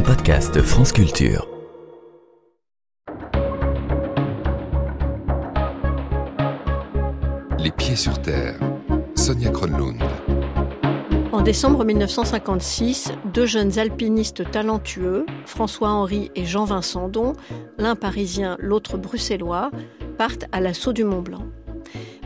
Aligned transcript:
un 0.00 0.02
podcast 0.02 0.62
France 0.62 0.92
Culture. 0.92 1.46
Les 7.58 7.70
pieds 7.70 7.96
sur 7.96 8.20
terre. 8.22 8.58
Sonia 9.14 9.50
Kronlund. 9.50 10.00
En 11.32 11.42
décembre 11.42 11.84
1956, 11.84 13.12
deux 13.34 13.44
jeunes 13.44 13.78
alpinistes 13.78 14.50
talentueux, 14.50 15.26
François-Henri 15.44 16.30
et 16.34 16.46
Jean 16.46 16.64
Vincent 16.64 17.08
Don, 17.08 17.34
l'un 17.76 17.94
parisien, 17.94 18.56
l'autre 18.58 18.96
bruxellois, 18.96 19.70
partent 20.16 20.46
à 20.52 20.60
l'assaut 20.60 20.94
du 20.94 21.04
Mont 21.04 21.20
Blanc. 21.20 21.44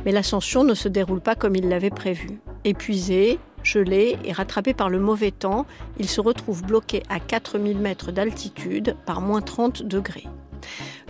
Mais 0.05 0.13
l'ascension 0.13 0.63
ne 0.63 0.75
se 0.75 0.89
déroule 0.89 1.21
pas 1.21 1.35
comme 1.35 1.57
ils 1.57 1.69
l'avaient 1.69 1.91
prévu. 1.91 2.41
Épuisés, 2.65 3.41
gelés 3.65 4.17
et 4.25 4.33
rattrapés 4.33 4.75
par 4.75 4.91
le 4.91 4.99
mauvais 4.99 5.31
temps, 5.31 5.67
ils 5.99 6.09
se 6.09 6.21
retrouvent 6.21 6.63
bloqués 6.63 7.03
à 7.09 7.21
4000 7.21 7.79
mètres 7.79 8.13
d'altitude 8.13 8.97
par 9.07 9.21
moins 9.21 9.41
30 9.41 9.83
degrés. 9.83 10.27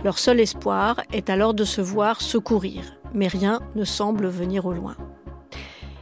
Leur 0.03 0.19
seul 0.19 0.39
espoir 0.39 1.01
est 1.13 1.29
alors 1.29 1.53
de 1.53 1.63
se 1.63 1.81
voir 1.81 2.21
secourir, 2.21 2.97
mais 3.13 3.27
rien 3.27 3.59
ne 3.75 3.85
semble 3.85 4.27
venir 4.27 4.65
au 4.65 4.73
loin. 4.73 4.95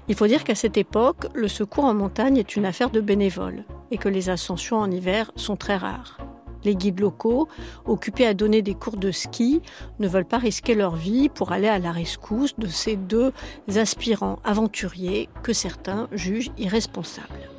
Il 0.09 0.15
faut 0.15 0.27
dire 0.27 0.43
qu'à 0.43 0.55
cette 0.55 0.77
époque, 0.77 1.27
le 1.33 1.47
secours 1.47 1.85
en 1.85 1.93
montagne 1.93 2.37
est 2.37 2.55
une 2.55 2.65
affaire 2.65 2.89
de 2.89 2.99
bénévoles 2.99 3.63
et 3.91 3.97
que 3.97 4.09
les 4.09 4.29
ascensions 4.29 4.77
en 4.77 4.91
hiver 4.91 5.31
sont 5.35 5.55
très 5.55 5.77
rares. 5.77 6.17
Les 6.63 6.75
guides 6.75 6.99
locaux, 6.99 7.47
occupés 7.85 8.25
à 8.25 8.33
donner 8.33 8.61
des 8.61 8.73
cours 8.73 8.97
de 8.97 9.11
ski, 9.11 9.61
ne 9.99 10.07
veulent 10.07 10.25
pas 10.25 10.37
risquer 10.37 10.75
leur 10.75 10.95
vie 10.95 11.29
pour 11.29 11.51
aller 11.51 11.67
à 11.67 11.79
la 11.79 11.91
rescousse 11.91 12.57
de 12.57 12.67
ces 12.67 12.95
deux 12.95 13.31
aspirants 13.75 14.39
aventuriers 14.43 15.29
que 15.43 15.53
certains 15.53 16.07
jugent 16.11 16.51
irresponsables. 16.57 17.49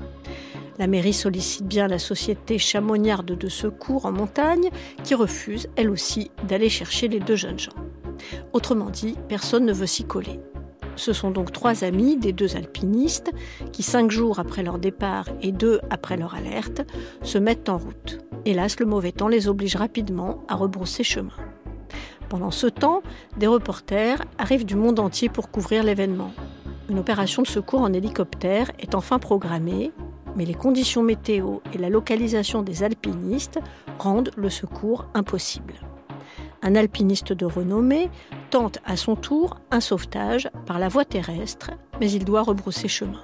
La 0.78 0.86
mairie 0.88 1.12
sollicite 1.12 1.66
bien 1.66 1.86
la 1.86 2.00
société 2.00 2.58
chamoniarde 2.58 3.38
de 3.38 3.48
secours 3.48 4.06
en 4.06 4.12
montagne 4.12 4.70
qui 5.04 5.14
refuse, 5.14 5.68
elle 5.76 5.90
aussi, 5.90 6.30
d'aller 6.48 6.68
chercher 6.68 7.06
les 7.06 7.20
deux 7.20 7.36
jeunes 7.36 7.58
gens. 7.58 7.72
Autrement 8.52 8.90
dit, 8.90 9.16
personne 9.28 9.66
ne 9.66 9.72
veut 9.72 9.86
s'y 9.86 10.04
coller. 10.04 10.40
Ce 10.96 11.12
sont 11.12 11.30
donc 11.30 11.52
trois 11.52 11.84
amis 11.84 12.16
des 12.16 12.32
deux 12.32 12.56
alpinistes 12.56 13.30
qui, 13.72 13.82
cinq 13.82 14.10
jours 14.10 14.38
après 14.38 14.62
leur 14.62 14.78
départ 14.78 15.26
et 15.42 15.52
deux 15.52 15.80
après 15.90 16.16
leur 16.16 16.34
alerte, 16.34 16.82
se 17.22 17.38
mettent 17.38 17.68
en 17.68 17.78
route. 17.78 18.18
Hélas, 18.46 18.78
le 18.78 18.84
mauvais 18.84 19.12
temps 19.12 19.28
les 19.28 19.48
oblige 19.48 19.76
rapidement 19.76 20.42
à 20.48 20.54
rebrousser 20.54 21.02
chemin. 21.02 21.32
Pendant 22.28 22.50
ce 22.50 22.66
temps, 22.66 23.02
des 23.38 23.46
reporters 23.46 24.22
arrivent 24.36 24.66
du 24.66 24.76
monde 24.76 25.00
entier 25.00 25.30
pour 25.30 25.50
couvrir 25.50 25.82
l'événement. 25.82 26.30
Une 26.90 26.98
opération 26.98 27.40
de 27.40 27.46
secours 27.46 27.80
en 27.80 27.94
hélicoptère 27.94 28.70
est 28.78 28.94
enfin 28.94 29.18
programmée, 29.18 29.92
mais 30.36 30.44
les 30.44 30.52
conditions 30.52 31.02
météo 31.02 31.60
et 31.72 31.78
la 31.78 31.88
localisation 31.88 32.60
des 32.60 32.82
alpinistes 32.82 33.60
rendent 33.98 34.30
le 34.36 34.50
secours 34.50 35.06
impossible. 35.14 35.74
Un 36.60 36.74
alpiniste 36.74 37.32
de 37.32 37.46
renommée 37.46 38.10
tente 38.50 38.78
à 38.84 38.96
son 38.96 39.16
tour 39.16 39.56
un 39.70 39.80
sauvetage 39.80 40.50
par 40.66 40.78
la 40.78 40.88
voie 40.88 41.06
terrestre, 41.06 41.70
mais 41.98 42.10
il 42.10 42.26
doit 42.26 42.42
rebrousser 42.42 42.88
chemin. 42.88 43.22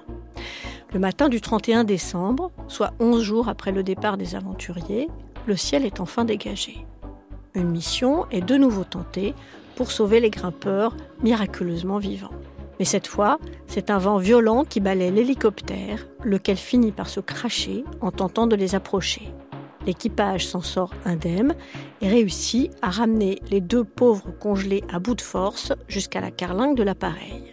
Le 0.92 0.98
matin 0.98 1.28
du 1.28 1.40
31 1.40 1.84
décembre, 1.84 2.50
soit 2.66 2.94
11 2.98 3.22
jours 3.22 3.48
après 3.48 3.70
le 3.70 3.84
départ 3.84 4.16
des 4.16 4.34
aventuriers, 4.34 5.08
le 5.46 5.56
ciel 5.56 5.86
est 5.86 6.00
enfin 6.00 6.24
dégagé. 6.24 6.84
Une 7.54 7.70
mission 7.70 8.26
est 8.32 8.40
de 8.40 8.56
nouveau 8.56 8.82
tentée 8.82 9.34
pour 9.76 9.92
sauver 9.92 10.18
les 10.18 10.30
grimpeurs 10.30 10.96
miraculeusement 11.22 11.98
vivants. 11.98 12.34
Mais 12.80 12.84
cette 12.84 13.06
fois, 13.06 13.38
c'est 13.68 13.90
un 13.90 13.98
vent 13.98 14.18
violent 14.18 14.64
qui 14.64 14.80
balaie 14.80 15.12
l'hélicoptère, 15.12 16.08
lequel 16.24 16.56
finit 16.56 16.92
par 16.92 17.08
se 17.08 17.20
cracher 17.20 17.84
en 18.00 18.10
tentant 18.10 18.48
de 18.48 18.56
les 18.56 18.74
approcher. 18.74 19.32
L'équipage 19.86 20.48
s'en 20.48 20.60
sort 20.60 20.92
indemne 21.04 21.54
et 22.00 22.08
réussit 22.08 22.72
à 22.82 22.90
ramener 22.90 23.38
les 23.48 23.60
deux 23.60 23.84
pauvres 23.84 24.32
congelés 24.40 24.82
à 24.92 24.98
bout 24.98 25.14
de 25.14 25.20
force 25.20 25.72
jusqu'à 25.86 26.20
la 26.20 26.32
carlingue 26.32 26.76
de 26.76 26.82
l'appareil. 26.82 27.49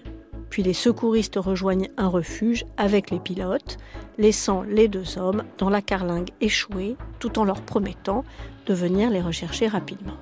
Puis 0.58 0.64
les 0.64 0.74
secouristes 0.74 1.36
rejoignent 1.36 1.92
un 1.98 2.08
refuge 2.08 2.66
avec 2.78 3.12
les 3.12 3.20
pilotes, 3.20 3.78
laissant 4.18 4.64
les 4.64 4.88
deux 4.88 5.20
hommes 5.20 5.44
dans 5.60 5.70
la 5.70 5.84
carlingue 5.84 6.32
échouée, 6.42 6.98
tout 7.20 7.38
en 7.38 7.44
leur 7.44 7.62
promettant 7.62 8.24
de 8.66 8.74
venir 8.74 9.12
les 9.12 9.22
rechercher 9.22 9.68
rapidement. 9.68 10.18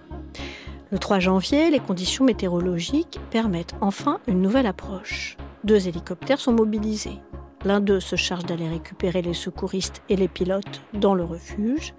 Le 0.91 0.99
3 0.99 1.19
janvier, 1.19 1.69
les 1.69 1.79
conditions 1.79 2.25
météorologiques 2.25 3.17
permettent 3.31 3.75
enfin 3.79 4.19
une 4.27 4.41
nouvelle 4.41 4.65
approche. 4.65 5.37
Deux 5.63 5.87
hélicoptères 5.87 6.41
sont 6.41 6.51
mobilisés. 6.51 7.21
L'un 7.63 7.79
d'eux 7.79 8.01
se 8.01 8.17
charge 8.17 8.43
d'aller 8.43 8.67
récupérer 8.67 9.21
les 9.21 9.33
secouristes 9.33 10.01
et 10.09 10.17
les 10.17 10.27
pilotes 10.27 10.81
dans 10.93 11.15
le 11.15 11.23
refuge. 11.23 11.93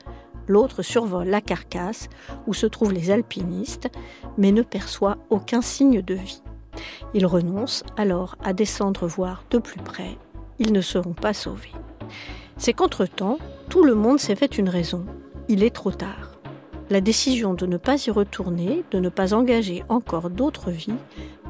L'autre 0.46 0.82
survole 0.82 1.28
la 1.28 1.40
carcasse 1.40 2.10
où 2.46 2.52
se 2.52 2.66
trouvent 2.66 2.92
les 2.92 3.10
alpinistes, 3.10 3.88
mais 4.36 4.52
ne 4.52 4.60
perçoit 4.60 5.16
aucun 5.30 5.62
signe 5.62 6.02
de 6.02 6.12
vie. 6.12 6.42
Ils 7.14 7.26
renoncent 7.26 7.84
alors 7.96 8.36
à 8.42 8.52
descendre 8.52 9.06
voir 9.06 9.44
de 9.50 9.58
plus 9.58 9.80
près. 9.80 10.18
Ils 10.58 10.72
ne 10.72 10.80
seront 10.80 11.14
pas 11.14 11.34
sauvés. 11.34 11.72
C'est 12.56 12.72
qu'entre-temps, 12.72 13.38
tout 13.68 13.82
le 13.82 13.94
monde 13.94 14.18
s'est 14.18 14.36
fait 14.36 14.58
une 14.58 14.68
raison. 14.68 15.04
Il 15.48 15.62
est 15.62 15.74
trop 15.74 15.92
tard. 15.92 16.32
La 16.88 17.00
décision 17.00 17.54
de 17.54 17.66
ne 17.66 17.78
pas 17.78 18.06
y 18.06 18.10
retourner, 18.10 18.84
de 18.92 19.00
ne 19.00 19.08
pas 19.08 19.34
engager 19.34 19.82
encore 19.88 20.30
d'autres 20.30 20.70
vies, 20.70 20.94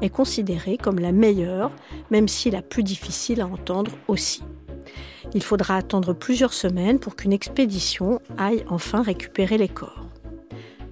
est 0.01 0.09
considérée 0.09 0.77
comme 0.77 0.99
la 0.99 1.11
meilleure, 1.11 1.71
même 2.09 2.27
si 2.27 2.49
la 2.49 2.63
plus 2.63 2.83
difficile 2.83 3.41
à 3.41 3.47
entendre 3.47 3.91
aussi. 4.07 4.43
Il 5.33 5.43
faudra 5.43 5.75
attendre 5.75 6.13
plusieurs 6.13 6.53
semaines 6.53 6.99
pour 6.99 7.15
qu'une 7.15 7.33
expédition 7.33 8.19
aille 8.37 8.63
enfin 8.69 9.03
récupérer 9.03 9.57
les 9.57 9.69
corps. 9.69 10.05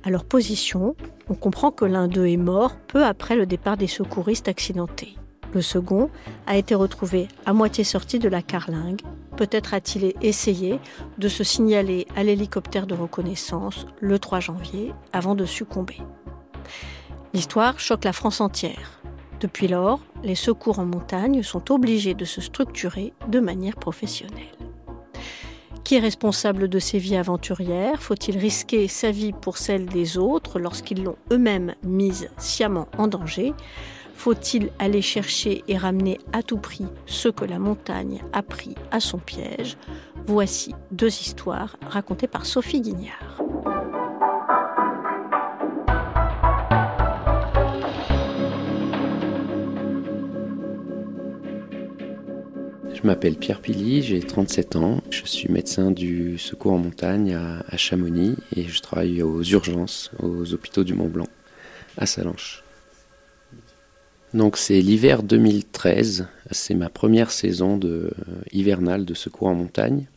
À 0.05 0.11
leur 0.11 0.23
position, 0.23 0.95
on 1.29 1.33
comprend 1.33 1.71
que 1.71 1.83
l'un 1.83 2.07
d'eux 2.07 2.27
est 2.27 2.37
mort 2.37 2.75
peu 2.87 3.03
après 3.03 3.35
le 3.35 3.47
départ 3.47 3.75
des 3.75 3.87
secouristes 3.87 4.47
accidentés. 4.47 5.15
Le 5.51 5.63
second 5.63 6.11
a 6.45 6.57
été 6.57 6.75
retrouvé 6.75 7.27
à 7.47 7.53
moitié 7.53 7.83
sorti 7.83 8.19
de 8.19 8.29
la 8.29 8.43
carlingue. 8.43 9.01
Peut-être 9.35 9.73
a-t-il 9.73 10.13
essayé 10.21 10.79
de 11.17 11.27
se 11.27 11.43
signaler 11.43 12.05
à 12.15 12.23
l'hélicoptère 12.23 12.85
de 12.85 12.93
reconnaissance 12.93 13.87
le 13.99 14.19
3 14.19 14.41
janvier 14.41 14.93
avant 15.11 15.33
de 15.33 15.45
succomber. 15.45 15.97
L'histoire 17.33 17.79
choque 17.79 18.05
la 18.05 18.13
France 18.13 18.41
entière. 18.41 19.01
Depuis 19.39 19.67
lors, 19.67 20.01
les 20.23 20.35
secours 20.35 20.77
en 20.77 20.85
montagne 20.85 21.41
sont 21.41 21.71
obligés 21.71 22.13
de 22.13 22.25
se 22.25 22.41
structurer 22.41 23.13
de 23.27 23.39
manière 23.39 23.75
professionnelle. 23.75 24.54
Qui 25.85 25.97
est 25.97 25.99
responsable 25.99 26.67
de 26.67 26.79
ces 26.79 26.97
vies 26.97 27.15
aventurières. 27.15 28.01
Faut-il 28.01 28.39
risquer 28.39 28.87
sa 28.87 29.11
vie 29.11 29.33
pour 29.33 29.59
celle 29.59 29.85
des 29.85 30.17
autres 30.17 30.57
lorsqu'ils 30.57 31.03
l'ont 31.03 31.15
eux-mêmes 31.31 31.75
mise 31.83 32.27
sciemment 32.39 32.87
en 32.97 33.07
danger? 33.07 33.53
Faut-il 34.15 34.71
aller 34.79 35.03
chercher 35.03 35.63
et 35.67 35.77
ramener 35.77 36.17
à 36.33 36.41
tout 36.41 36.57
prix 36.57 36.87
ce 37.05 37.29
que 37.29 37.45
la 37.45 37.59
montagne 37.59 38.23
a 38.33 38.41
pris 38.41 38.73
à 38.89 38.99
son 38.99 39.19
piège? 39.19 39.77
Voici 40.25 40.73
deux 40.89 41.21
histoires 41.21 41.77
racontées 41.87 42.27
par 42.27 42.47
Sophie 42.47 42.81
Guignard. 42.81 43.43
Je 53.05 53.07
m'appelle 53.11 53.35
Pierre 53.35 53.61
Pili, 53.61 54.01
j'ai 54.01 54.19
37 54.19 54.77
ans. 54.77 55.03
Je 55.11 55.23
suis 55.25 55.47
médecin 55.47 55.91
du 55.91 56.39
secours 56.39 56.71
en 56.71 56.79
montagne 56.79 57.35
à, 57.35 57.77
Chamonix 57.77 58.35
et 58.55 58.63
je 58.63 58.81
travaille 58.81 59.21
aux 59.21 59.43
urgences 59.43 60.09
aux 60.17 60.51
hôpitaux 60.55 60.83
du 60.83 60.95
Mont 60.95 61.07
Blanc 61.07 61.27
à 61.99 62.07
Salanches. 62.07 62.63
Donc 64.33 64.57
c'est 64.57 64.81
l'hiver 64.81 65.21
2013, 65.21 66.27
c'est 66.49 66.73
ma 66.73 66.89
première 66.89 67.29
saison 67.29 67.79
euh, 67.83 68.09
hivernale 68.51 69.05
de 69.05 69.13
secours 69.13 69.49
en 69.49 69.53
montagne. 69.53 70.07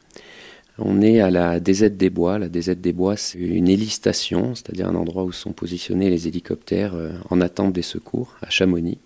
On 0.78 1.02
est 1.02 1.20
à 1.20 1.30
la 1.30 1.60
DZ 1.60 1.90
des 1.90 2.08
Bois. 2.08 2.38
La 2.38 2.48
DZ 2.48 2.70
des 2.70 2.94
Bois, 2.94 3.18
c'est 3.18 3.38
une 3.38 3.68
hélistation, 3.68 4.54
c'est-à-dire 4.54 4.88
un 4.88 4.94
endroit 4.94 5.24
où 5.24 5.32
sont 5.32 5.52
positionnés 5.52 6.08
les 6.08 6.26
hélicoptères 6.26 6.94
euh, 6.94 7.12
en 7.28 7.42
attente 7.42 7.74
des 7.74 7.82
secours 7.82 8.34
à 8.40 8.48
Chamonix. 8.48 8.96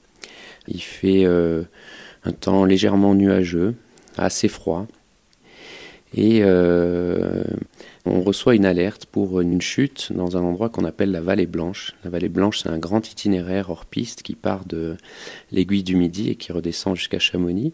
Il 0.68 0.82
fait 0.82 1.24
euh, 1.24 1.64
un 2.24 2.32
temps 2.32 2.64
légèrement 2.64 3.14
nuageux, 3.14 3.74
assez 4.16 4.48
froid. 4.48 4.86
Et 6.14 6.40
euh, 6.42 7.42
on 8.04 8.20
reçoit 8.20 8.54
une 8.54 8.66
alerte 8.66 9.06
pour 9.06 9.40
une 9.40 9.60
chute 9.60 10.12
dans 10.12 10.36
un 10.36 10.42
endroit 10.42 10.68
qu'on 10.68 10.84
appelle 10.84 11.10
la 11.10 11.20
vallée 11.20 11.46
blanche. 11.46 11.94
La 12.04 12.10
vallée 12.10 12.28
blanche, 12.28 12.60
c'est 12.62 12.68
un 12.68 12.78
grand 12.78 13.10
itinéraire 13.10 13.70
hors 13.70 13.86
piste 13.86 14.22
qui 14.22 14.34
part 14.34 14.64
de 14.66 14.96
l'aiguille 15.52 15.82
du 15.82 15.96
Midi 15.96 16.30
et 16.30 16.34
qui 16.34 16.52
redescend 16.52 16.96
jusqu'à 16.96 17.18
Chamonix, 17.18 17.72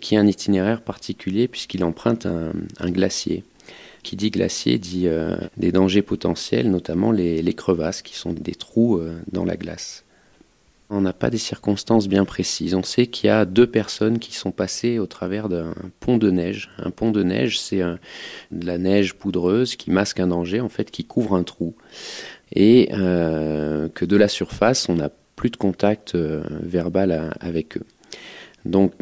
qui 0.00 0.14
est 0.14 0.18
un 0.18 0.26
itinéraire 0.26 0.82
particulier 0.82 1.48
puisqu'il 1.48 1.84
emprunte 1.84 2.26
un, 2.26 2.90
glacier. 2.90 3.44
Qui 4.02 4.16
dit 4.16 4.30
glacier 4.30 4.78
dit 4.78 5.08
euh, 5.08 5.36
des 5.56 5.72
dangers 5.72 6.02
potentiels, 6.02 6.70
notamment 6.70 7.10
les, 7.10 7.54
crevasses 7.54 8.02
qui 8.02 8.14
sont 8.14 8.34
des 8.34 8.54
trous 8.54 8.98
euh, 8.98 9.18
dans 9.32 9.46
la 9.46 9.56
glace. 9.56 10.03
On 10.90 11.00
n'a 11.00 11.12
pas 11.12 11.30
des 11.30 11.38
circonstances 11.38 12.08
bien 12.08 12.24
précises. 12.24 12.74
On 12.74 12.82
sait 12.82 13.06
qu'il 13.06 13.28
y 13.28 13.30
a 13.30 13.44
deux 13.46 13.66
personnes 13.66 14.18
qui 14.18 14.34
sont 14.34 14.52
passées 14.52 14.98
au 14.98 15.06
travers 15.06 15.48
d'un 15.48 15.74
pont 16.00 16.18
de 16.18 16.30
neige. 16.30 16.70
Un 16.78 16.90
pont 16.90 17.10
de 17.10 17.22
neige, 17.22 17.58
c'est 17.58 17.80
de 18.50 18.66
la 18.66 18.78
neige 18.78 19.14
poudreuse 19.14 19.76
qui 19.76 19.90
masque 19.90 20.20
un 20.20 20.26
danger, 20.28 20.60
en 20.60 20.68
fait, 20.68 20.90
qui 20.90 21.04
couvre 21.04 21.34
un 21.34 21.42
trou. 21.42 21.74
Et 22.52 22.90
euh, 22.92 23.88
que 23.88 24.04
de 24.04 24.16
la 24.16 24.28
surface, 24.28 24.88
on 24.88 24.96
n'a 24.96 25.10
plus 25.36 25.50
de 25.50 25.56
contact 25.56 26.14
euh, 26.14 26.42
verbal 26.62 27.32
avec 27.40 27.78
eux. 27.78 27.86
Donc, 28.64 28.92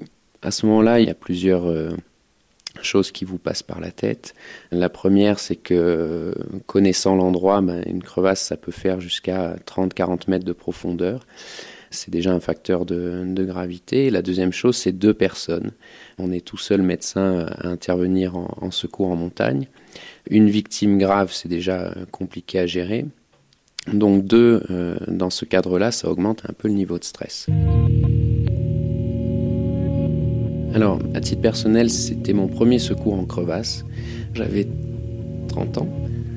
à 0.43 0.51
ce 0.51 0.67
moment-là, 0.67 1.01
il 1.01 1.07
y 1.07 1.11
a 1.11 1.15
plusieurs 1.15 1.69
euh, 1.69 1.91
choses 2.81 3.13
qui 3.13 3.25
vous 3.25 3.39
passent 3.39 3.63
par 3.63 3.81
la 3.81 3.91
tête. 3.91 4.35
La 4.71 4.89
première, 4.89 5.39
c'est 5.39 5.57
que 5.57 6.35
connaissant 6.67 7.15
l'endroit, 7.15 7.61
ben, 7.61 7.83
une 7.87 8.03
crevasse, 8.03 8.41
ça 8.41 8.57
peut 8.57 8.73
faire 8.73 9.01
jusqu'à 9.01 9.57
30-40 9.67 10.31
mètres 10.31 10.47
de 10.47 10.53
profondeur 10.53 11.27
c'est 11.95 12.11
déjà 12.11 12.33
un 12.33 12.41
facteur 12.41 12.85
de, 12.85 13.45
gravité. 13.45 14.11
La 14.11 14.23
deuxième 14.23 14.53
chose, 14.53 14.77
c'est 14.77 14.93
deux 14.93 15.15
personnes. 15.15 15.73
On 16.19 16.33
est 16.33 16.45
tout 16.45 16.57
seul 16.57 16.83
médecin 16.83 17.47
à 17.59 17.69
intervenir 17.69 18.37
en, 18.37 18.71
secours 18.71 19.11
en 19.11 19.17
montagne. 19.17 19.69
Une 20.31 20.49
victime 20.49 20.99
grave, 20.99 21.33
c'est 21.33 21.49
déjà 21.49 21.95
compliqué 22.11 22.59
à 22.59 22.67
gérer. 22.67 23.05
Donc 23.93 24.25
deux, 24.25 24.63
euh, 24.71 24.97
dans 25.09 25.31
ce 25.31 25.45
cadre-là, 25.45 25.91
ça 25.91 26.09
augmente 26.09 26.43
un 26.49 26.53
peu 26.53 26.69
le 26.69 26.75
niveau 26.75 26.99
de 26.99 27.05
stress. 27.05 27.49
Alors, 30.75 30.99
à 31.15 31.21
titre 31.21 31.43
personnel, 31.43 31.91
c'était 31.91 32.33
mon 32.33 32.49
premier 32.49 32.79
secours 32.79 33.15
en 33.15 33.25
crevasse. 33.25 33.85
J'avais 34.35 34.67
30 35.49 35.79
ans. 35.79 35.89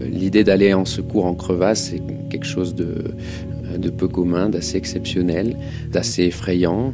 L'idée 0.02 0.44
d'aller 0.44 0.74
en 0.74 0.84
secours 0.84 1.26
en 1.26 1.36
crevasse, 1.36 1.92
c'est 1.92 2.02
quelque 2.30 2.46
chose 2.46 2.76
de, 2.76 3.16
peu 3.98 4.08
commun, 4.10 4.50
d'assez 4.50 4.78
exceptionnel, 4.78 5.56
d'assez 5.90 6.24
effrayant. 6.24 6.94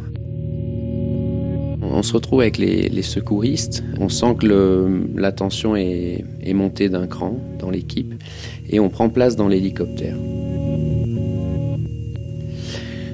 On 1.82 2.04
se 2.04 2.14
retrouve 2.14 2.42
avec 2.42 2.58
les, 2.60 3.02
secouristes, 3.02 3.84
on 4.00 4.08
sent 4.08 4.36
que 4.40 5.08
la 5.16 5.32
tension 5.32 5.76
est, 5.76 6.24
montée 6.54 6.90
d'un 6.90 7.08
cran 7.08 7.38
dans 7.60 7.72
l'équipe 7.72 8.14
et 8.70 8.80
on 8.80 8.90
prend 8.90 9.10
place 9.10 9.36
dans 9.36 9.48
l'hélicoptère. 9.48 10.16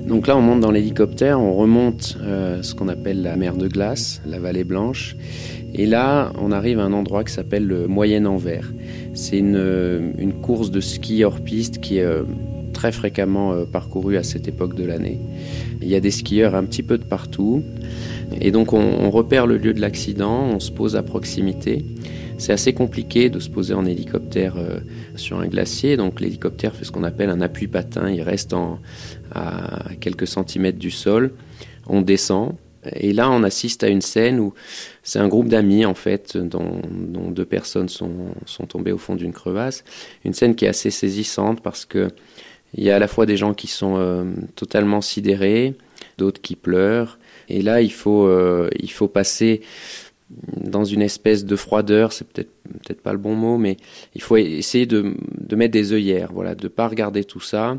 Donc 0.08 0.28
là, 0.28 0.38
on 0.38 0.42
monte 0.42 0.62
dans 0.62 0.72
l'hélicoptère, 0.72 1.40
on 1.42 1.54
remonte 1.54 2.18
euh, 2.22 2.64
ce 2.64 2.74
qu'on 2.74 2.88
appelle 2.88 3.22
la 3.22 3.36
mer 3.36 3.58
de 3.58 3.68
glace, 3.68 4.22
la 4.26 4.40
vallée 4.40 4.64
blanche. 4.64 5.18
Et 5.74 5.86
là, 5.86 6.32
on 6.40 6.54
arrive 6.54 6.80
à 6.80 6.84
un 6.84 6.94
endroit 6.94 7.26
qui 7.26 7.34
s'appelle 7.34 7.68
le 7.68 7.88
Moyen-Envers. 7.88 8.72
C'est 9.14 9.38
une, 9.38 10.14
une, 10.18 10.34
course 10.34 10.72
de 10.72 10.80
ski 10.80 11.26
hors 11.26 11.42
piste 11.42 11.80
qui 11.82 11.98
est 11.98 12.04
euh, 12.04 12.24
très 12.78 12.92
fréquemment 12.92 13.54
euh, 13.54 13.66
parcouru 13.66 14.18
à 14.18 14.24
cette 14.24 14.48
époque 14.48 14.76
de 14.76 14.86
l'année. 14.86 15.20
Il 15.82 15.88
y 15.88 15.96
a 15.96 16.00
des 16.00 16.12
skieurs 16.12 16.54
un 16.54 16.64
petit 16.64 16.84
peu 16.84 17.00
de 17.00 17.04
partout. 17.04 17.64
Et 18.40 18.52
donc 18.52 18.72
on, 18.72 19.10
repère 19.10 19.48
le 19.48 19.58
lieu 19.58 19.74
de 19.74 19.82
l'accident, 19.82 20.44
on 20.44 20.60
se 20.60 20.72
pose 20.72 20.96
à 20.96 21.02
proximité. 21.02 21.84
C'est 22.38 22.54
assez 22.54 22.74
compliqué 22.74 23.32
de 23.32 23.40
se 23.40 23.50
poser 23.50 23.74
en 23.74 23.84
hélicoptère 23.84 24.58
euh, 24.58 24.80
sur 25.16 25.40
un 25.40 25.48
glacier. 25.48 25.98
Donc 25.98 26.22
l'hélicoptère 26.22 26.76
fait 26.76 26.86
ce 26.86 26.92
qu'on 26.92 27.04
appelle 27.04 27.32
un 27.32 27.42
appui 27.42 27.68
patin. 27.68 28.12
Il 28.12 28.22
reste 28.22 28.54
à 29.34 29.86
quelques 30.00 30.28
centimètres 30.28 30.78
du 30.78 30.92
sol. 30.92 31.32
On 31.88 32.02
descend. 32.04 32.54
Et 32.94 33.12
là, 33.12 33.32
on 33.32 33.42
assiste 33.42 33.84
à 33.84 33.88
une 33.88 34.02
scène 34.02 34.40
où 34.40 34.54
c'est 35.02 35.20
un 35.20 35.28
groupe 35.28 35.50
d'amis, 35.50 35.86
en 35.86 35.96
fait, 35.96 36.38
dont, 36.38 36.80
deux 37.32 37.44
personnes 37.44 37.90
sont 37.90 38.66
tombées 38.70 38.94
au 38.94 38.98
fond 38.98 39.16
d'une 39.16 39.34
crevasse. 39.34 39.84
Une 40.24 40.34
scène 40.34 40.56
qui 40.56 40.66
est 40.66 40.70
assez 40.70 40.92
saisissante 40.92 41.62
parce 41.62 41.86
que 41.86 42.10
il 42.78 42.84
y 42.84 42.92
a 42.92 42.96
à 42.96 43.00
la 43.00 43.08
fois 43.08 43.26
des 43.26 43.38
gens 43.38 43.54
qui 43.54 43.68
sont 43.68 43.96
euh, 43.98 44.24
totalement 44.56 45.02
sidérés, 45.02 45.76
d'autres 46.18 46.42
qui 46.42 46.56
pleurent. 46.56 47.18
Et 47.50 47.62
là, 47.62 47.82
il 47.82 47.92
faut, 47.92 48.28
euh, 48.28 48.70
il 48.80 48.92
faut 48.92 49.08
passer 49.08 49.62
dans 50.30 50.84
une 50.84 51.02
espèce 51.02 51.46
de 51.46 51.56
froideur, 51.56 52.12
c'est 52.12 52.28
peut-être 52.28 52.52
peut-être 52.86 53.02
pas 53.02 53.14
le 53.14 53.18
bon 53.18 53.34
mot, 53.34 53.58
mais 53.58 53.78
il 54.14 54.22
faut 54.22 54.36
essayer 54.36 54.86
de, 54.86 55.16
de 55.40 55.56
mettre 55.56 55.72
des 55.72 55.94
œillères, 55.94 56.32
voilà, 56.34 56.54
de 56.54 56.68
pas 56.68 56.88
regarder 56.88 57.24
tout 57.24 57.40
ça 57.40 57.78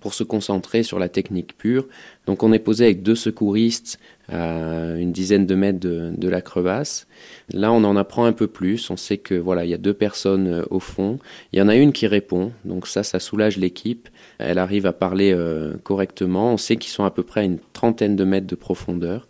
pour 0.00 0.14
se 0.14 0.22
concentrer 0.22 0.82
sur 0.82 0.98
la 0.98 1.08
technique 1.08 1.56
pure. 1.58 1.86
Donc 2.26 2.42
on 2.42 2.52
est 2.52 2.60
posé 2.60 2.84
avec 2.84 3.02
deux 3.02 3.14
secouristes 3.14 3.98
à 4.28 4.94
une 4.96 5.10
dizaine 5.10 5.46
de 5.46 5.54
mètres 5.54 5.80
de, 5.80 6.28
la 6.28 6.40
crevasse. 6.40 7.08
Là, 7.52 7.72
on 7.72 7.82
en 7.82 7.96
apprend 7.96 8.24
un 8.24 8.32
peu 8.32 8.46
plus. 8.46 8.88
On 8.90 8.96
sait 8.96 9.18
que 9.18 9.34
voilà, 9.34 9.64
il 9.64 9.70
y 9.70 9.74
a 9.74 9.78
deux 9.78 9.94
personnes 9.94 10.46
euh, 10.46 10.62
au 10.70 10.78
fond. 10.78 11.18
Il 11.52 11.58
y 11.58 11.62
en 11.62 11.68
a 11.68 11.74
une 11.74 11.92
qui 11.92 12.06
répond, 12.06 12.52
donc 12.64 12.86
ça, 12.86 13.02
ça 13.02 13.18
soulage 13.18 13.56
l'équipe. 13.56 14.08
Elle 14.38 14.58
arrive 14.58 14.86
à 14.86 14.92
parler 14.92 15.32
euh, 15.32 15.74
correctement. 15.82 16.52
On 16.52 16.56
sait 16.56 16.76
qu'ils 16.76 16.92
sont 16.92 17.04
à 17.04 17.10
peu 17.10 17.24
près 17.24 17.40
à 17.40 17.44
une 17.44 17.58
trentaine 17.72 18.14
de 18.14 18.24
mètres 18.24 18.46
de 18.46 18.54
profondeur. 18.54 19.26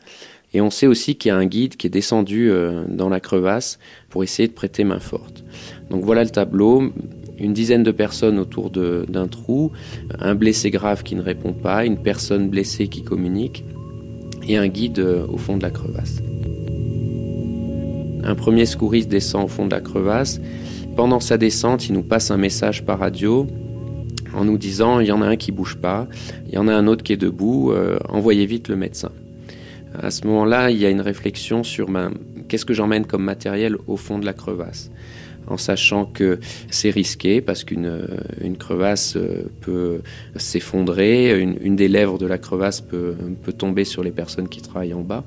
Et 0.52 0.60
on 0.60 0.70
sait 0.70 0.86
aussi 0.86 1.16
qu'il 1.16 1.28
y 1.28 1.32
a 1.32 1.36
un 1.36 1.46
guide 1.46 1.76
qui 1.76 1.86
est 1.86 1.90
descendu 1.90 2.50
euh, 2.50 2.84
dans 2.88 3.08
la 3.08 3.20
crevasse 3.20 3.78
pour 4.08 4.24
essayer 4.24 4.48
de 4.48 4.52
prêter 4.52 4.84
main 4.84 4.98
forte. 4.98 5.44
Donc 5.90 6.04
voilà 6.04 6.24
le 6.24 6.30
tableau 6.30 6.92
une 7.40 7.52
dizaine 7.54 7.82
de 7.82 7.90
personnes 7.90 8.38
autour 8.38 8.70
d'un 8.70 9.28
trou, 9.28 9.72
un 10.18 10.34
blessé 10.34 10.70
grave 10.70 11.02
qui 11.02 11.14
ne 11.16 11.22
répond 11.22 11.52
pas, 11.52 11.84
une 11.84 11.96
personne 11.96 12.48
blessée 12.48 12.88
qui 12.88 13.02
communique 13.02 13.64
et 14.46 14.56
un 14.56 14.68
guide 14.68 14.98
euh, 14.98 15.26
au 15.28 15.36
fond 15.36 15.56
de 15.56 15.62
la 15.62 15.70
crevasse. 15.70 16.22
Un 18.22 18.34
premier 18.34 18.66
secouriste 18.66 19.08
descend 19.08 19.44
au 19.44 19.48
fond 19.48 19.66
de 19.66 19.70
la 19.70 19.80
crevasse. 19.80 20.40
Pendant 20.96 21.20
sa 21.20 21.38
descente, 21.38 21.88
il 21.88 21.94
nous 21.94 22.02
passe 22.02 22.30
un 22.30 22.36
message 22.36 22.84
par 22.84 22.98
radio 22.98 23.46
en 24.34 24.44
nous 24.44 24.58
disant 24.58 25.00
il 25.00 25.08
y 25.08 25.12
en 25.12 25.22
a 25.22 25.26
un 25.26 25.36
qui 25.36 25.52
bouge 25.52 25.76
pas, 25.76 26.06
il 26.46 26.54
y 26.54 26.58
en 26.58 26.68
a 26.68 26.74
un 26.74 26.86
autre 26.86 27.02
qui 27.02 27.12
est 27.12 27.16
debout, 27.16 27.72
euh, 27.72 27.98
envoyez 28.08 28.44
vite 28.46 28.68
le 28.68 28.76
médecin. 28.76 29.10
À 30.00 30.10
ce 30.10 30.26
moment-là, 30.26 30.70
il 30.70 30.78
y 30.78 30.86
a 30.86 30.90
une 30.90 31.00
réflexion 31.00 31.64
sur 31.64 31.88
qu'est-ce 32.48 32.64
que 32.64 32.74
j'emmène 32.74 33.06
comme 33.06 33.24
matériel 33.24 33.76
au 33.88 33.96
fond 33.96 34.18
de 34.18 34.26
la 34.26 34.32
crevasse 34.32 34.90
en 35.50 35.56
sachant 35.56 36.06
que 36.06 36.38
c'est 36.70 36.90
risqué 36.90 37.40
parce 37.40 37.64
qu'une 37.64 38.06
une 38.40 38.56
crevasse 38.56 39.16
euh, 39.16 39.50
peut 39.60 40.00
s'effondrer, 40.36 41.40
une, 41.40 41.76
des 41.76 41.88
lèvres 41.88 42.18
de 42.18 42.26
la 42.26 42.38
crevasse 42.38 42.80
peut, 42.80 43.14
tomber 43.58 43.84
sur 43.84 44.02
les 44.02 44.10
personnes 44.10 44.48
qui 44.48 44.62
travaillent 44.62 44.94
en 44.94 45.02
bas. 45.02 45.24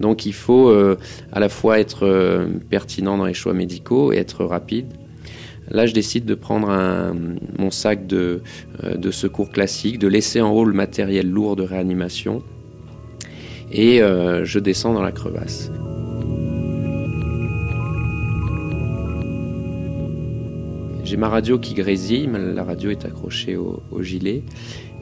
Donc 0.00 0.26
il 0.26 0.34
faut 0.34 0.68
euh, 0.68 0.98
à 1.32 1.40
la 1.40 1.48
fois 1.48 1.78
être 1.78 2.04
euh, 2.04 2.48
pertinent 2.68 3.16
dans 3.16 3.26
les 3.26 3.34
choix 3.34 3.54
médicaux 3.54 4.12
et 4.12 4.16
être 4.16 4.44
rapide. 4.44 4.86
Là, 5.70 5.86
je 5.86 5.94
décide 5.94 6.26
de 6.26 6.34
prendre 6.34 6.68
mon 7.58 7.70
sac 7.70 8.06
de, 8.06 8.42
secours 9.10 9.50
classique, 9.50 9.98
de 9.98 10.08
laisser 10.08 10.42
en 10.42 10.50
haut 10.50 10.66
le 10.66 10.74
matériel 10.74 11.30
lourd 11.30 11.56
de 11.56 11.62
réanimation 11.62 12.42
et 13.72 14.00
je 14.00 14.58
descends 14.58 14.92
dans 14.92 15.00
la 15.00 15.10
crevasse. 15.10 15.70
J'ai 21.04 21.18
ma 21.18 21.28
radio 21.28 21.58
qui 21.58 21.74
grésille, 21.74 22.30
la 22.32 22.64
radio 22.64 22.90
est 22.90 23.04
accrochée 23.04 23.56
au, 23.56 23.82
gilet. 24.00 24.42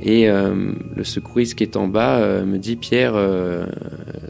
Et 0.02 0.28
euh, 0.28 0.72
le 0.96 1.04
secouriste 1.04 1.54
qui 1.54 1.62
est 1.62 1.76
en 1.76 1.86
bas 1.86 2.18
euh, 2.18 2.44
me 2.44 2.58
dit 2.58 2.74
Pierre, 2.74 3.12
euh, 3.14 3.66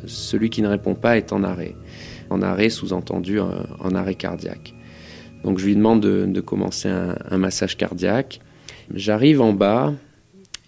celui 0.06 0.50
qui 0.50 0.60
ne 0.60 0.68
répond 0.68 0.94
pas 0.94 1.16
est 1.16 1.32
en 1.32 1.42
arrêt. 1.42 1.74
En 2.28 2.42
arrêt, 2.42 2.68
sous-entendu 2.68 3.40
en 3.40 3.94
arrêt 3.94 4.16
cardiaque. 4.16 4.74
Donc 5.44 5.58
je 5.58 5.64
lui 5.64 5.74
demande 5.74 6.02
de, 6.02 6.40
commencer 6.42 6.90
un, 6.90 7.38
massage 7.38 7.78
cardiaque. 7.78 8.40
J'arrive 8.94 9.40
en 9.40 9.54
bas 9.54 9.94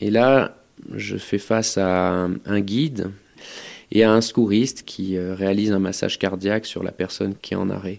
et 0.01 0.11
là, 0.11 0.57
je 0.95 1.19
fais 1.19 1.39
face 1.39 1.77
à 1.77 2.29
un 2.47 2.61
guide 2.61 3.11
et 3.93 4.05
à 4.05 4.13
un 4.13 4.23
secouriste 4.23 4.85
qui 4.85 5.19
réalise 5.19 5.71
un 5.71 5.79
massage 5.79 6.19
cardiaque 6.19 6.65
sur 6.65 6.83
la 6.83 6.93
personne 6.93 7.35
qui 7.41 7.53
est 7.53 7.59
en 7.59 7.69
arrêt. 7.69 7.99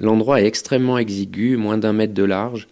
L'endroit 0.00 0.40
est 0.40 0.46
extrêmement 0.46 0.98
exigu, 0.98 1.56
moins 1.56 1.78
d'un 1.78 1.92
mètre 1.92 2.14
de 2.14 2.22
large. 2.22 2.68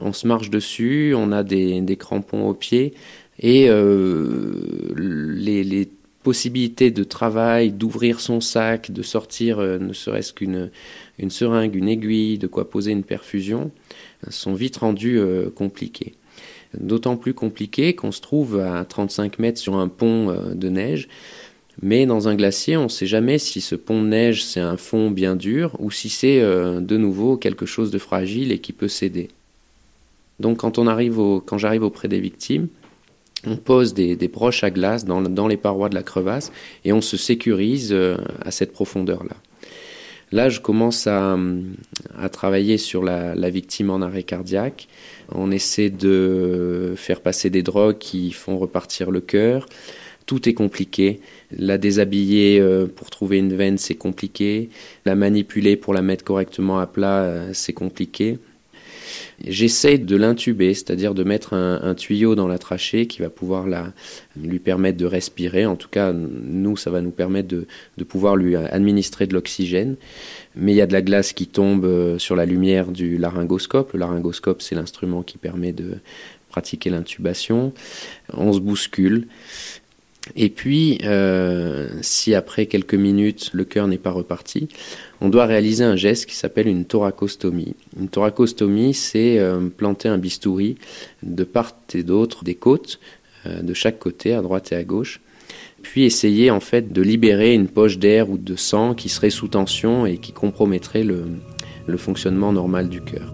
On 0.00 0.12
se 0.12 0.26
marche 0.26 0.50
dessus, 0.50 1.14
on 1.16 1.32
a 1.32 1.42
des, 1.42 1.96
crampons 1.98 2.48
aux 2.48 2.54
pieds 2.54 2.94
et 3.40 3.68
euh, 3.68 4.94
les, 4.96 5.88
possibilités 6.22 6.90
de 6.90 7.04
travail, 7.04 7.70
d'ouvrir 7.70 8.18
son 8.18 8.40
sac, 8.40 8.90
de 8.90 9.02
sortir 9.02 9.60
euh, 9.60 9.78
ne 9.78 9.92
serait-ce 9.92 10.32
qu'une 10.32 10.72
une 11.20 11.30
seringue, 11.30 11.76
une 11.76 11.88
aiguille, 11.88 12.36
de 12.36 12.48
quoi 12.48 12.68
poser 12.68 12.90
une 12.90 13.04
perfusion, 13.04 13.70
sont 14.28 14.54
vite 14.54 14.78
rendues 14.78 15.20
euh, 15.20 15.50
compliquées. 15.50 16.14
D'autant 16.76 17.16
plus 17.16 17.32
compliquées 17.32 17.94
qu'on 17.94 18.10
se 18.10 18.20
trouve 18.20 18.58
à 18.58 18.84
35 18.84 19.38
mètres 19.38 19.60
sur 19.60 19.76
un 19.76 19.86
pont 19.86 20.36
de 20.52 20.68
neige 20.68 21.08
mais 21.82 22.06
dans 22.06 22.28
un 22.28 22.34
glacier, 22.34 22.76
on 22.76 22.84
ne 22.84 22.88
sait 22.88 23.06
jamais 23.06 23.38
si 23.38 23.60
ce 23.60 23.74
pont 23.74 24.02
de 24.02 24.08
neige, 24.08 24.44
c'est 24.44 24.60
un 24.60 24.76
fond 24.76 25.10
bien 25.10 25.36
dur 25.36 25.76
ou 25.78 25.90
si 25.90 26.08
c'est 26.08 26.40
euh, 26.40 26.80
de 26.80 26.96
nouveau 26.96 27.36
quelque 27.36 27.66
chose 27.66 27.90
de 27.90 27.98
fragile 27.98 28.52
et 28.52 28.58
qui 28.58 28.72
peut 28.72 28.88
céder. 28.88 29.28
Donc 30.40 30.58
quand, 30.58 30.78
on 30.78 30.86
arrive 30.86 31.20
quand 31.44 31.58
j'arrive 31.58 31.82
auprès 31.82 32.08
des 32.08 32.20
victimes, 32.20 32.68
on 33.46 33.56
pose 33.56 33.94
des, 33.94 34.16
broches 34.28 34.64
à 34.64 34.70
glace 34.70 35.04
dans, 35.04 35.48
les 35.48 35.56
parois 35.56 35.88
de 35.88 35.94
la 35.94 36.02
crevasse 36.02 36.50
et 36.84 36.92
on 36.92 37.00
se 37.00 37.16
sécurise 37.16 37.92
euh, 37.92 38.16
à 38.40 38.50
cette 38.50 38.72
profondeur-là. 38.72 39.36
Là, 40.32 40.48
je 40.48 40.60
commence 40.60 41.06
à, 41.06 41.38
travailler 42.32 42.78
sur 42.78 43.04
la, 43.04 43.50
victime 43.50 43.90
en 43.90 44.02
arrêt 44.02 44.24
cardiaque. 44.24 44.88
On 45.32 45.52
essaie 45.52 45.90
de 45.90 46.94
faire 46.96 47.20
passer 47.20 47.48
des 47.48 47.62
drogues 47.62 47.98
qui 47.98 48.32
font 48.32 48.58
repartir 48.58 49.12
le 49.12 49.20
cœur. 49.20 49.66
Tout 50.26 50.48
est 50.48 50.54
compliqué. 50.54 51.20
La 51.56 51.78
déshabiller 51.78 52.60
euh, 52.60 52.86
pour 52.86 53.10
trouver 53.10 53.38
une 53.38 53.54
veine, 53.54 53.78
c'est 53.78 53.94
compliqué. 53.94 54.70
La 55.04 55.14
manipuler 55.14 55.76
pour 55.76 55.94
la 55.94 56.02
mettre 56.02 56.24
correctement 56.24 56.78
à 56.80 56.86
plat, 56.86 57.22
euh, 57.22 57.50
c'est 57.52 57.72
compliqué. 57.72 58.38
J'essaie 59.46 59.98
de 59.98 60.16
l'intuber, 60.16 60.72
c'est-à-dire 60.74 61.14
de 61.14 61.22
mettre 61.22 61.52
un, 61.52 61.94
tuyau 61.94 62.34
dans 62.34 62.48
la 62.48 62.58
trachée 62.58 63.06
qui 63.06 63.20
va 63.20 63.28
pouvoir 63.28 63.66
lui 64.34 64.58
permettre 64.58 64.96
de 64.98 65.04
respirer. 65.04 65.66
En 65.66 65.76
tout 65.76 65.88
cas, 65.88 66.12
nous, 66.12 66.76
ça 66.76 66.90
va 66.90 67.02
nous 67.02 67.10
permettre 67.10 67.48
de, 67.48 67.66
de 67.98 68.04
pouvoir 68.04 68.36
lui 68.36 68.56
administrer 68.56 69.26
de 69.26 69.34
l'oxygène. 69.34 69.96
Mais 70.54 70.72
il 70.72 70.76
y 70.76 70.80
a 70.80 70.86
de 70.86 70.92
la 70.92 71.02
glace 71.02 71.34
qui 71.34 71.46
tombe 71.46 71.84
euh, 71.84 72.18
sur 72.18 72.34
la 72.34 72.46
lumière 72.46 72.90
du 72.90 73.18
laryngoscope. 73.18 73.92
Le 73.92 74.00
laryngoscope, 74.00 74.62
c'est 74.62 74.74
l'instrument 74.74 75.22
qui 75.22 75.36
permet 75.36 75.72
de 75.72 75.98
pratiquer 76.48 76.88
l'intubation. 76.88 77.74
On 78.32 78.52
se 78.54 78.60
bouscule. 78.60 79.28
Et 80.34 80.48
puis, 80.48 80.98
euh, 81.04 81.88
si 82.02 82.34
après 82.34 82.66
quelques 82.66 82.94
minutes 82.94 83.50
le 83.52 83.64
cœur 83.64 83.86
n'est 83.86 83.98
pas 83.98 84.10
reparti, 84.10 84.68
on 85.20 85.28
doit 85.28 85.46
réaliser 85.46 85.84
un 85.84 85.96
geste 85.96 86.26
qui 86.26 86.34
s'appelle 86.34 86.66
une 86.66 86.84
thoracostomie. 86.84 87.76
Une 87.98 88.08
thoracostomie, 88.08 88.92
c'est 88.92 89.38
euh, 89.38 89.68
planter 89.68 90.08
un 90.08 90.18
bistouri 90.18 90.76
de 91.22 91.44
part 91.44 91.76
et 91.94 92.02
d'autre 92.02 92.42
des 92.42 92.56
côtes, 92.56 92.98
euh, 93.46 93.62
de 93.62 93.72
chaque 93.72 93.98
côté, 93.98 94.34
à 94.34 94.42
droite 94.42 94.72
et 94.72 94.76
à 94.76 94.82
gauche, 94.82 95.20
puis 95.82 96.04
essayer 96.04 96.50
en 96.50 96.60
fait 96.60 96.92
de 96.92 97.02
libérer 97.02 97.54
une 97.54 97.68
poche 97.68 97.98
d'air 97.98 98.28
ou 98.28 98.36
de 98.36 98.56
sang 98.56 98.94
qui 98.94 99.08
serait 99.08 99.30
sous 99.30 99.48
tension 99.48 100.06
et 100.06 100.18
qui 100.18 100.32
compromettrait 100.32 101.04
le 101.04 101.96
fonctionnement 101.96 102.52
normal 102.52 102.88
du 102.88 103.00
cœur. 103.00 103.32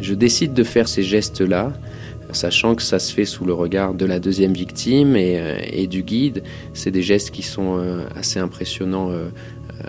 Je 0.00 0.14
décide 0.14 0.54
de 0.54 0.62
faire 0.62 0.88
ces 0.88 1.02
gestes-là 1.02 1.72
sachant 2.32 2.74
que 2.74 2.82
ça 2.82 2.98
se 2.98 3.12
fait 3.12 3.24
sous 3.24 3.44
le 3.44 3.52
regard 3.52 3.94
de 3.94 4.04
la 4.04 4.18
deuxième 4.18 4.52
victime 4.52 5.16
et, 5.16 5.38
euh, 5.38 5.86
du 5.86 6.02
guide. 6.02 6.42
C'est 6.74 6.90
des 6.90 7.02
gestes 7.02 7.30
qui 7.30 7.42
sont 7.42 7.78
euh, 7.78 8.04
assez 8.14 8.38
impressionnants 8.38 9.10
euh, 9.10 9.28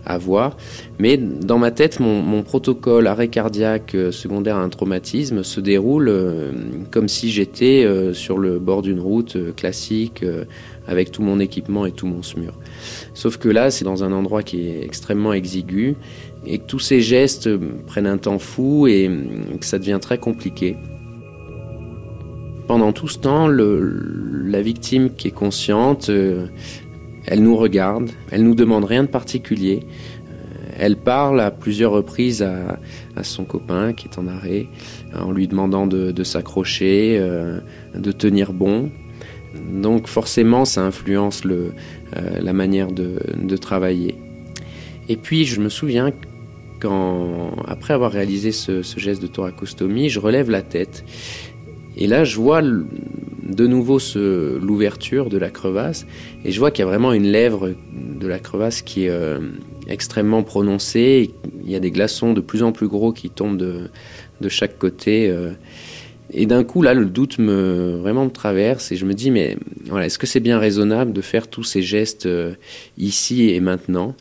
à 0.05 0.17
voir. 0.17 0.55
Mais 0.99 1.17
dans 1.17 1.57
ma 1.57 1.71
tête, 1.71 1.99
mon, 1.99 2.43
protocole 2.43 3.07
arrêt 3.07 3.27
cardiaque 3.27 3.95
secondaire 4.11 4.55
à 4.55 4.61
un 4.61 4.69
traumatisme 4.69 5.43
se 5.43 5.59
déroule 5.59 6.13
comme 6.91 7.07
si 7.07 7.31
j'étais 7.31 7.87
sur 8.13 8.37
le 8.37 8.59
bord 8.59 8.83
d'une 8.83 8.99
route 8.99 9.37
classique 9.55 10.23
avec 10.87 11.11
tout 11.11 11.23
mon 11.23 11.39
équipement 11.39 11.87
et 11.87 11.91
tout 11.91 12.05
mon 12.05 12.21
SMUR. 12.21 12.53
Sauf 13.15 13.37
que 13.37 13.49
là, 13.49 13.71
c'est 13.71 13.83
dans 13.83 14.03
un 14.03 14.11
endroit 14.11 14.43
qui 14.43 14.67
est 14.67 14.83
extrêmement 14.83 15.33
exigu 15.33 15.95
et 16.45 16.59
que 16.59 16.67
tous 16.67 16.79
ces 16.79 17.01
gestes 17.01 17.49
prennent 17.87 18.07
un 18.07 18.19
temps 18.19 18.39
fou 18.39 18.85
et 18.85 19.09
que 19.59 19.65
ça 19.65 19.79
devient 19.79 19.99
très 19.99 20.19
compliqué. 20.19 20.77
Pendant 22.69 22.91
tout 22.91 23.07
ce 23.07 23.17
temps, 23.17 23.47
la 23.47 24.61
victime 24.61 25.09
qui 25.15 25.29
est 25.29 25.31
consciente, 25.31 26.11
euh, 26.11 26.45
elle 27.25 27.41
nous 27.41 27.55
regarde, 27.55 28.11
elle 28.29 28.43
nous 28.43 28.53
demande 28.53 28.85
rien 28.85 29.01
de 29.01 29.07
particulier. 29.07 29.79
Euh, 29.81 30.75
elle 30.77 30.95
parle 30.95 31.41
à 31.41 31.49
plusieurs 31.49 31.91
reprises 31.91 32.43
à, 32.43 32.77
son 33.23 33.43
copain 33.43 33.93
qui 33.93 34.07
est 34.07 34.19
en 34.19 34.27
arrêt, 34.27 34.67
en 35.15 35.31
lui 35.31 35.47
demandant 35.47 35.87
de, 35.87 36.23
s'accrocher, 36.23 37.17
euh, 37.19 37.59
de 37.95 38.11
tenir 38.11 38.53
bon. 38.53 38.91
Donc 39.73 40.05
forcément, 40.05 40.63
ça 40.63 40.83
influence 40.83 41.41
la 42.13 42.53
manière 42.53 42.91
de, 42.91 43.57
travailler. 43.57 44.13
Et 45.07 45.17
puis, 45.17 45.43
je 45.45 45.59
me 45.59 45.69
souviens 45.69 46.11
quand, 46.79 47.51
après 47.67 47.95
avoir 47.95 48.11
réalisé 48.11 48.51
ce, 48.51 48.83
ce 48.83 48.99
geste 48.99 49.23
de 49.23 49.27
thoracostomie, 49.27 50.09
je 50.09 50.19
relève 50.19 50.51
la 50.51 50.61
tête 50.61 51.03
et 51.99 52.07
là, 52.07 52.23
je 52.23 52.37
vois 52.37 52.61
de 52.61 53.67
nouveau 53.67 53.99
l'ouverture 54.15 55.29
de 55.29 55.37
la 55.37 55.49
crevasse 55.49 56.07
et 56.45 56.51
je 56.51 56.59
vois 56.59 56.71
qu'il 56.71 56.83
y 56.83 56.87
a 56.87 56.89
vraiment 56.89 57.11
une 57.11 57.27
lèvre 57.27 57.73
de 57.93 58.25
la 58.25 58.39
crevasse 58.39 58.81
qui 58.81 59.05
est 59.05 59.09
euh, 59.09 59.39
extrêmement 59.87 60.41
prononcée. 60.43 61.31
Il 61.65 61.69
y 61.69 61.75
a 61.75 61.81
des 61.81 61.91
glaçons 61.91 62.31
de 62.31 62.39
plus 62.39 62.63
en 62.63 62.71
plus 62.71 62.87
gros 62.87 63.11
qui 63.11 63.29
tombent 63.29 63.57
de, 63.57 63.89
de 64.39 64.49
chaque 64.49 64.77
côté. 64.77 65.29
Euh. 65.29 65.51
et 66.31 66.45
d'un 66.45 66.63
coup, 66.63 66.81
là, 66.81 66.93
le 66.93 67.05
doute 67.05 67.37
me 67.37 67.97
vraiment 67.97 68.23
me 68.23 68.31
traverse 68.31 68.93
et 68.93 68.95
je 68.95 69.05
me 69.05 69.13
dis, 69.13 69.29
mais 69.29 69.57
voilà, 69.85 70.05
est-ce 70.05 70.17
que 70.17 70.27
c'est 70.27 70.39
bien 70.39 70.57
raisonnable 70.57 71.11
de 71.11 71.21
faire 71.21 71.49
tous 71.49 71.65
ces 71.65 71.81
gestes 71.81 72.27
euh, 72.27 72.53
ici 72.97 73.49
et 73.49 73.59
maintenant? 73.59 74.15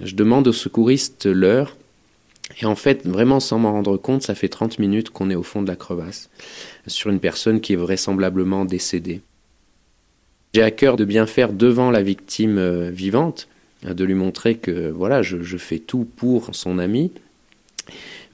Je 0.00 0.16
demande 0.16 0.48
aux 0.48 0.52
secouristes 0.52 1.26
l'heure. 1.26 1.76
Et 2.60 2.66
en 2.66 2.74
fait, 2.74 3.06
vraiment 3.06 3.38
sans 3.38 3.60
m'en 3.60 3.70
rendre 3.70 3.96
compte, 3.96 4.22
ça 4.22 4.34
fait 4.34 4.48
30 4.48 4.80
minutes 4.80 5.10
qu'on 5.10 5.30
est 5.30 5.36
au 5.36 5.44
fond 5.44 5.62
de 5.62 5.68
la 5.68 5.76
crevasse 5.76 6.28
sur 6.86 7.10
une 7.10 7.20
personne 7.20 7.60
qui 7.60 7.72
est 7.74 7.76
vraisemblablement 7.76 8.64
décédée. 8.64 9.20
J'ai 10.54 10.62
à 10.62 10.70
cœur 10.70 10.96
de 10.96 11.04
bien 11.04 11.26
faire 11.26 11.52
devant 11.52 11.90
la 11.90 12.02
victime 12.02 12.58
euh, 12.58 12.90
vivante, 12.90 13.48
de 13.84 14.04
lui 14.04 14.14
montrer 14.14 14.56
que 14.56 14.90
voilà, 14.90 15.22
je, 15.22 15.56
fais 15.56 15.78
tout 15.78 16.06
pour 16.16 16.54
son 16.54 16.78
ami, 16.78 17.10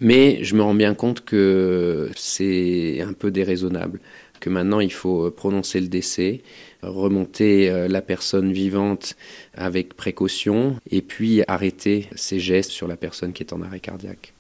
mais 0.01 0.43
je 0.43 0.55
me 0.57 0.63
rends 0.63 0.75
bien 0.75 0.95
compte 0.95 1.25
que 1.25 2.11
c'est 2.17 3.01
un 3.01 3.13
peu 3.13 3.31
déraisonnable, 3.31 4.01
que 4.41 4.51
maintenant 4.51 4.81
il 4.81 4.93
faut 4.93 5.31
prononcer 5.31 5.81
le 5.81 5.89
décès, 5.89 6.43
remonter 6.83 7.71
euh, 7.71 7.89
la 7.89 8.03
personne 8.03 8.53
vivante 8.53 9.17
avec 9.55 9.95
précaution, 9.95 10.77
et 10.91 11.01
puis 11.01 11.43
arrêter 11.49 12.09
ses 12.15 12.41
gestes 12.41 12.71
sur 12.71 12.89
la 12.89 12.97
personne 12.97 13.33
qui 13.33 13.43
est 13.43 13.53
en 13.53 13.63
arrêt 13.63 13.81
cardiaque. 13.81 14.35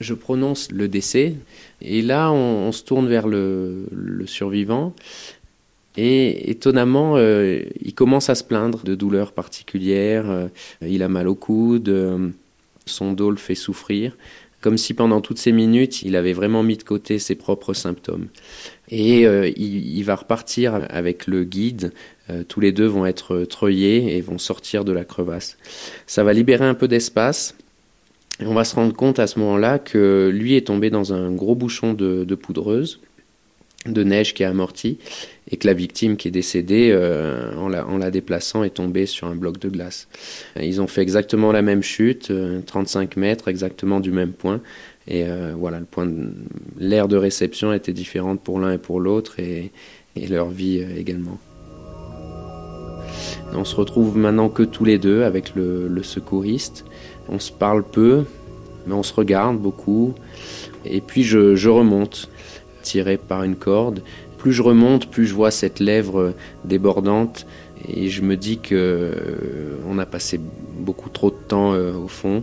Je 0.00 0.14
prononce 0.14 0.70
le 0.70 0.88
décès. 0.88 1.34
Et 1.82 2.02
là 2.02 2.32
on, 2.32 2.70
se 2.72 2.82
tourne 2.84 3.08
vers 3.08 3.26
le, 3.26 3.86
survivant. 4.26 4.94
Et 5.96 6.50
étonnamment 6.50 7.16
euh, 7.16 7.62
il 7.82 7.94
commence 7.94 8.30
à 8.30 8.36
se 8.36 8.44
plaindre 8.44 8.84
de 8.84 8.94
douleurs 8.94 9.32
particulières, 9.32 10.30
euh, 10.30 10.46
il 10.80 11.02
a 11.02 11.08
mal 11.08 11.26
au 11.26 11.34
coude, 11.34 11.88
euh, 11.88 12.28
son 12.86 13.12
dos 13.12 13.32
le 13.32 13.36
fait 13.36 13.56
souffrir, 13.56 14.16
comme 14.60 14.78
si 14.78 14.94
pendant 14.94 15.20
toutes 15.20 15.38
ces 15.38 15.50
minutes 15.50 16.02
il 16.02 16.14
avait 16.14 16.34
vraiment 16.34 16.62
mis 16.62 16.76
de 16.76 16.84
côté 16.84 17.18
ses 17.18 17.34
propres 17.34 17.74
symptômes. 17.74 18.28
Et 18.90 19.22
il, 19.22 19.96
il, 19.96 20.02
va 20.04 20.14
repartir 20.14 20.80
avec 20.88 21.26
le 21.26 21.42
guide, 21.42 21.92
tous 22.46 22.60
les 22.60 22.72
deux 22.72 22.86
vont 22.86 23.04
être 23.04 23.44
treuillés 23.44 24.16
et 24.16 24.20
vont 24.20 24.38
sortir 24.38 24.84
de 24.84 24.92
la 24.92 25.04
crevasse. 25.04 25.58
Ça 26.06 26.24
va 26.24 26.32
libérer 26.32 26.64
un 26.64 26.74
peu 26.74 26.88
d'espace 26.88 27.54
on 28.46 28.54
va 28.54 28.64
se 28.64 28.74
rendre 28.74 28.94
compte 28.94 29.18
à 29.18 29.26
ce 29.26 29.38
moment-là 29.40 29.78
que 29.78 30.30
lui 30.32 30.54
est 30.54 30.66
tombé 30.66 30.90
dans 30.90 31.12
un 31.12 31.32
gros 31.32 31.54
bouchon 31.54 31.92
de, 31.92 32.34
poudreuse, 32.34 33.00
de 33.86 34.04
neige 34.04 34.34
qui 34.34 34.44
a 34.44 34.50
amorti, 34.50 34.98
et 35.50 35.56
que 35.56 35.66
la 35.66 35.74
victime 35.74 36.16
qui 36.16 36.28
est 36.28 36.32
décédée, 36.32 36.90
euh, 36.92 37.54
en, 37.56 37.68
la, 37.98 38.10
déplaçant, 38.10 38.62
est 38.62 38.70
tombée 38.70 39.06
sur 39.06 39.26
un 39.26 39.34
bloc 39.34 39.58
de 39.58 39.68
glace. 39.68 40.08
Ils 40.60 40.80
ont 40.80 40.86
fait 40.86 41.02
exactement 41.02 41.52
la 41.52 41.62
même 41.62 41.82
chute, 41.82 42.32
35 42.66 43.16
euh, 43.16 43.20
mètres, 43.20 43.48
exactement 43.48 43.98
du 43.98 44.12
même 44.12 44.32
point. 44.32 44.60
Et 45.08 45.24
euh, 45.24 45.54
voilà, 45.56 45.80
le 45.80 45.86
point, 45.86 46.08
l'aire 46.78 47.08
de 47.08 47.16
réception 47.16 47.72
était 47.72 47.94
différente 47.94 48.40
pour 48.40 48.60
l'un 48.60 48.72
et 48.72 48.78
pour 48.78 49.00
l'autre, 49.00 49.40
et, 49.40 49.72
leur 50.28 50.50
vie 50.50 50.84
également. 50.96 51.38
On 53.54 53.64
se 53.64 53.76
retrouve 53.76 54.16
maintenant 54.18 54.48
que 54.48 54.64
tous 54.64 54.84
les 54.84 54.98
deux 54.98 55.22
avec 55.22 55.54
le 55.54 56.02
secouriste. 56.02 56.84
On 57.28 57.38
se 57.38 57.52
parle 57.52 57.82
peu, 57.82 58.24
mais 58.86 58.94
on 58.94 59.02
se 59.02 59.12
regarde 59.12 59.58
beaucoup. 59.58 60.14
Et 60.84 61.00
puis 61.00 61.22
je, 61.22 61.68
remonte, 61.68 62.28
tiré 62.82 63.18
par 63.18 63.42
une 63.42 63.56
corde. 63.56 64.00
Plus 64.38 64.52
je 64.52 64.62
remonte, 64.62 65.10
plus 65.10 65.26
je 65.26 65.34
vois 65.34 65.50
cette 65.50 65.80
lèvre 65.80 66.32
débordante. 66.64 67.46
Et 67.86 68.08
je 68.08 68.22
me 68.22 68.36
dis 68.36 68.58
que 68.58 68.74
euh, 68.74 69.76
on 69.88 69.98
a 69.98 70.06
passé 70.06 70.40
beaucoup 70.78 71.10
trop 71.10 71.30
de 71.30 71.36
temps 71.36 71.74
euh, 71.74 71.92
au 71.92 72.08
fond. 72.08 72.42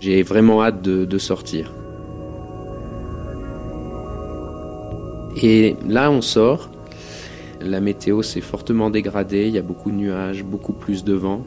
J'ai 0.00 0.22
vraiment 0.22 0.62
hâte 0.62 0.82
de, 0.82 1.18
sortir. 1.18 1.72
Et 5.42 5.76
là, 5.86 6.10
on 6.10 6.20
sort. 6.20 6.70
La 7.60 7.80
météo 7.80 8.22
s'est 8.22 8.40
fortement 8.40 8.90
dégradée. 8.90 9.46
Il 9.46 9.54
y 9.54 9.58
a 9.58 9.62
beaucoup 9.62 9.90
de 9.90 9.96
nuages, 9.96 10.42
beaucoup 10.42 10.72
plus 10.72 11.04
de 11.04 11.14
vent. 11.14 11.44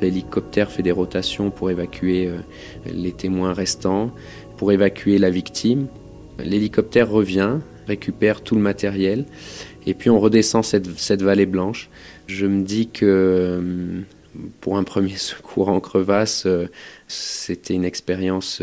L'hélicoptère 0.00 0.70
fait 0.70 0.82
des 0.82 0.92
rotations 0.92 1.50
pour 1.50 1.70
évacuer 1.70 2.26
euh, 2.26 2.38
les 2.86 3.12
témoins 3.12 3.52
restants, 3.52 4.12
pour 4.58 4.72
évacuer 4.72 5.18
la 5.18 5.30
victime. 5.30 5.86
L'hélicoptère 6.38 7.08
revient, 7.08 7.58
récupère 7.86 8.42
tout 8.42 8.54
le 8.54 8.60
matériel, 8.60 9.24
et 9.86 9.94
puis 9.94 10.10
on 10.10 10.20
redescend 10.20 10.64
cette, 10.64 11.22
vallée 11.22 11.46
blanche. 11.46 11.88
Je 12.26 12.46
me 12.46 12.62
dis 12.62 12.88
que 12.88 13.06
euh, 13.06 14.00
pour 14.60 14.76
un 14.76 14.84
premier 14.84 15.16
secours 15.16 15.68
en 15.68 15.80
crevasse, 15.80 16.44
euh, 16.46 16.66
c'était 17.08 17.74
une 17.74 17.84
expérience 17.84 18.62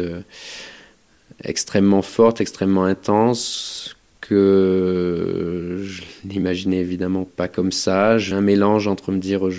extrêmement 1.43 2.03
forte, 2.03 2.41
extrêmement 2.41 2.83
intense, 2.83 3.95
que 4.21 5.81
je 5.83 6.01
n'imaginais 6.25 6.77
évidemment 6.77 7.25
pas 7.25 7.47
comme 7.47 7.71
ça. 7.71 8.17
J'ai 8.17 8.35
un 8.35 8.41
mélange 8.41 8.87
entre 8.87 9.11
me 9.11 9.17
dire 9.17 9.49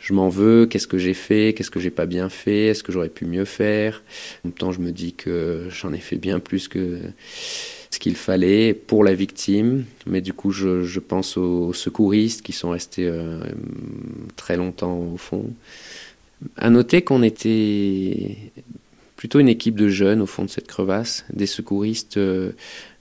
je 0.00 0.14
m'en 0.14 0.28
veux, 0.28 0.66
qu'est-ce 0.66 0.86
que 0.86 0.98
j'ai 0.98 1.14
fait, 1.14 1.54
qu'est-ce 1.54 1.70
que 1.70 1.78
j'ai 1.78 1.90
pas 1.90 2.06
bien 2.06 2.28
fait, 2.28 2.66
est-ce 2.66 2.82
que 2.82 2.90
j'aurais 2.90 3.10
pu 3.10 3.26
mieux 3.26 3.44
faire? 3.44 4.02
En 4.44 4.48
même 4.48 4.54
temps, 4.54 4.72
je 4.72 4.80
me 4.80 4.92
dis 4.92 5.12
que 5.12 5.66
j'en 5.70 5.92
ai 5.92 5.98
fait 5.98 6.16
bien 6.16 6.40
plus 6.40 6.68
que 6.68 6.98
ce 7.90 7.98
qu'il 7.98 8.16
fallait 8.16 8.72
pour 8.72 9.04
la 9.04 9.14
victime. 9.14 9.84
Mais 10.06 10.20
du 10.20 10.32
coup, 10.32 10.52
je, 10.52 10.98
pense 10.98 11.36
aux 11.36 11.72
secouristes 11.72 12.42
qui 12.42 12.52
sont 12.52 12.70
restés 12.70 13.06
euh, 13.06 13.40
très 14.36 14.56
longtemps 14.56 14.98
au 14.98 15.16
fond. 15.16 15.52
À 16.56 16.70
noter 16.70 17.02
qu'on 17.02 17.22
était 17.22 18.36
plutôt 19.16 19.38
une 19.38 19.48
équipe 19.48 19.74
de 19.74 19.88
jeunes 19.88 20.22
au 20.22 20.26
fond 20.26 20.44
de 20.44 20.50
cette 20.50 20.66
crevasse, 20.66 21.26
des 21.30 21.46
secouristes 21.46 22.16
euh, 22.16 22.52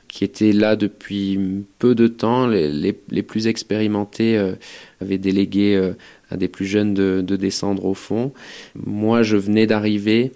qui 0.10 0.26
étaient 0.26 0.52
là 0.52 0.76
depuis 0.76 1.40
peu 1.78 1.96
de 1.96 2.08
temps. 2.08 2.48
Les, 2.48 2.94
plus 3.24 3.48
expérimentés 3.48 4.38
euh, 4.38 4.54
avaient 5.00 5.18
délégué 5.18 5.94
à 6.30 6.38
des 6.38 6.50
plus 6.50 6.66
jeunes 6.66 6.94
de, 6.94 7.36
descendre 7.36 7.86
au 7.86 7.94
fond. 7.94 8.34
Moi, 8.76 9.24
je 9.24 9.38
venais 9.38 9.68
d'arriver. 9.68 10.32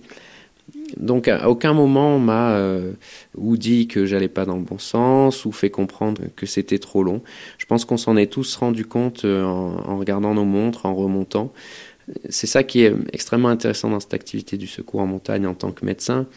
Donc 0.98 1.28
à 1.28 1.50
aucun 1.50 1.74
moment 1.74 2.16
on 2.16 2.20
m'a 2.20 2.52
euh, 2.52 2.94
ou 3.36 3.58
dit 3.58 3.88
que 3.88 4.06
j'allais 4.06 4.28
pas 4.28 4.46
dans 4.46 4.56
le 4.56 4.62
bon 4.62 4.78
sens 4.78 5.46
ou 5.46 5.52
fait 5.52 5.70
comprendre 5.70 6.22
que 6.36 6.46
c'était 6.46 6.80
trop 6.80 7.04
long. 7.04 7.22
Je 7.58 7.66
pense 7.66 7.86
qu'on 7.86 7.98
s'en 7.98 8.16
est 8.16 8.32
tous 8.32 8.56
rendu 8.56 8.86
compte 8.86 9.26
euh, 9.26 9.44
en, 9.44 9.98
regardant 9.98 10.34
nos 10.34 10.46
montres, 10.46 10.86
en 10.86 10.94
remontant. 10.94 11.52
C'est 12.30 12.48
ça 12.48 12.64
qui 12.64 12.84
est 12.84 12.94
extrêmement 13.14 13.50
intéressant 13.50 13.90
dans 13.90 14.00
cette 14.00 14.14
activité 14.14 14.58
du 14.58 14.68
secours 14.68 15.00
en 15.00 15.08
montagne 15.08 15.48
en 15.48 15.54
tant 15.54 15.72
que 15.72 15.86
médecin, 15.86 16.28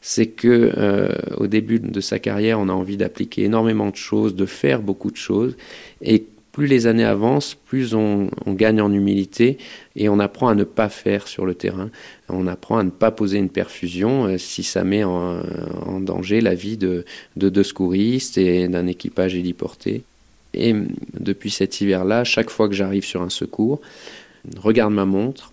c'est 0.00 0.26
que 0.26 0.72
euh, 0.76 1.08
au 1.36 1.46
début 1.46 1.78
de 1.78 2.00
sa 2.00 2.18
carrière, 2.18 2.58
on 2.58 2.68
a 2.68 2.72
envie 2.72 2.96
d'appliquer 2.96 3.44
énormément 3.44 3.90
de 3.90 3.96
choses, 3.96 4.34
de 4.34 4.46
faire 4.46 4.80
beaucoup 4.80 5.10
de 5.10 5.16
choses, 5.16 5.56
et 6.00 6.24
plus 6.52 6.66
les 6.66 6.86
années 6.86 7.04
avancent, 7.04 7.54
plus 7.54 7.94
on, 7.94 8.28
gagne 8.48 8.80
en 8.80 8.92
humilité 8.92 9.58
et 9.94 10.08
on 10.08 10.18
apprend 10.18 10.48
à 10.48 10.54
ne 10.54 10.64
pas 10.64 10.88
faire 10.88 11.28
sur 11.28 11.46
le 11.46 11.54
terrain. 11.54 11.90
On 12.28 12.46
apprend 12.46 12.78
à 12.78 12.82
ne 12.82 12.90
pas 12.90 13.10
poser 13.10 13.38
une 13.38 13.48
perfusion 13.50 14.26
euh, 14.26 14.38
si 14.38 14.62
ça 14.62 14.82
met 14.84 15.04
en, 15.04 15.40
danger 16.00 16.40
la 16.40 16.54
vie 16.54 16.76
de, 16.76 17.04
deux 17.36 17.62
secouristes 17.62 18.38
et 18.38 18.68
d'un 18.68 18.86
équipage 18.86 19.34
héliporté. 19.34 20.02
Et 20.52 20.74
depuis 21.18 21.50
cet 21.50 21.80
hiver-là, 21.80 22.24
chaque 22.24 22.50
fois 22.50 22.68
que 22.68 22.74
j'arrive 22.74 23.04
sur 23.04 23.22
un 23.22 23.30
secours, 23.30 23.80
regarde 24.58 24.92
ma 24.92 25.04
montre, 25.04 25.52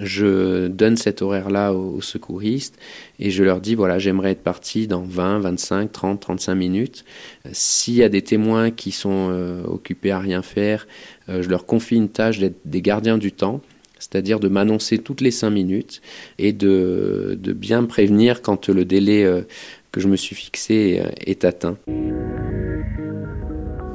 je 0.00 0.68
donne 0.68 0.96
cet 0.96 1.22
horaire-là 1.22 1.72
aux, 1.72 2.00
secouristes 2.00 2.78
et 3.18 3.30
je 3.30 3.42
leur 3.42 3.60
dis 3.60 3.74
voilà, 3.74 3.98
j'aimerais 3.98 4.30
être 4.30 4.42
parti 4.42 4.86
dans 4.86 5.02
20, 5.02 5.40
25, 5.40 5.92
30, 5.92 6.20
35 6.20 6.54
minutes. 6.54 7.04
S'il 7.52 7.94
y 7.94 8.02
a 8.02 8.08
des 8.08 8.22
témoins 8.22 8.70
qui 8.70 8.92
sont 8.92 9.28
euh, 9.30 9.62
occupés 9.64 10.10
à 10.10 10.18
rien 10.18 10.42
faire, 10.42 10.86
euh, 11.28 11.42
je 11.42 11.48
leur 11.48 11.66
confie 11.66 11.96
une 11.96 12.08
tâche 12.08 12.38
d'être 12.38 12.60
des 12.64 12.80
gardiens 12.80 13.18
du 13.18 13.32
temps, 13.32 13.60
c'est-à-dire 13.98 14.40
de 14.40 14.48
m'annoncer 14.48 14.98
toutes 14.98 15.20
les 15.20 15.30
5 15.30 15.50
minutes 15.50 16.00
et 16.38 16.52
de, 16.52 17.38
bien 17.54 17.84
prévenir 17.84 18.42
quand 18.42 18.68
le 18.68 18.84
délai 18.84 19.24
euh, 19.24 19.42
que 19.90 20.00
je 20.00 20.08
me 20.08 20.16
suis 20.16 20.34
fixé 20.34 21.02
est 21.26 21.44
atteint. 21.44 21.76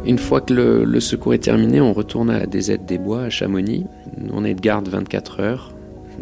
Une 0.07 0.17
fois 0.17 0.39
que 0.39 0.53
le, 0.53 0.99
secours 1.01 1.33
est 1.33 1.39
terminé, 1.39 1.81
on 1.81 1.91
retourne 1.91 2.29
à 2.29 2.45
des 2.45 2.71
aides 2.71 2.85
des 2.85 2.97
bois 2.97 3.23
à 3.23 3.29
Chamonix. 3.29 3.85
On 4.31 4.45
est 4.45 4.53
de 4.53 4.61
garde 4.61 4.87
24 4.87 5.41
heures. 5.41 5.73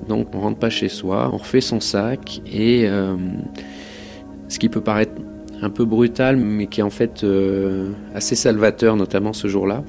Donc 0.09 0.33
on 0.33 0.39
rentre 0.39 0.57
pas 0.57 0.71
chez 0.71 0.89
soi, 0.89 1.29
on 1.31 1.37
refait 1.37 1.61
son 1.61 1.79
sac 1.79 2.41
et 2.51 2.87
euh, 2.87 3.15
ce 4.49 4.57
qui 4.57 4.69
peut 4.69 4.81
paraître 4.81 5.13
un 5.61 5.69
peu 5.69 5.85
brutal 5.85 6.35
mais 6.35 6.67
qui 6.67 6.81
est 6.81 6.83
en 6.83 6.89
fait 6.89 7.23
euh, 7.23 7.91
assez 8.13 8.35
salvateur 8.35 8.97
notamment 8.97 9.31
ce 9.31 9.47
jour-là, 9.47 9.83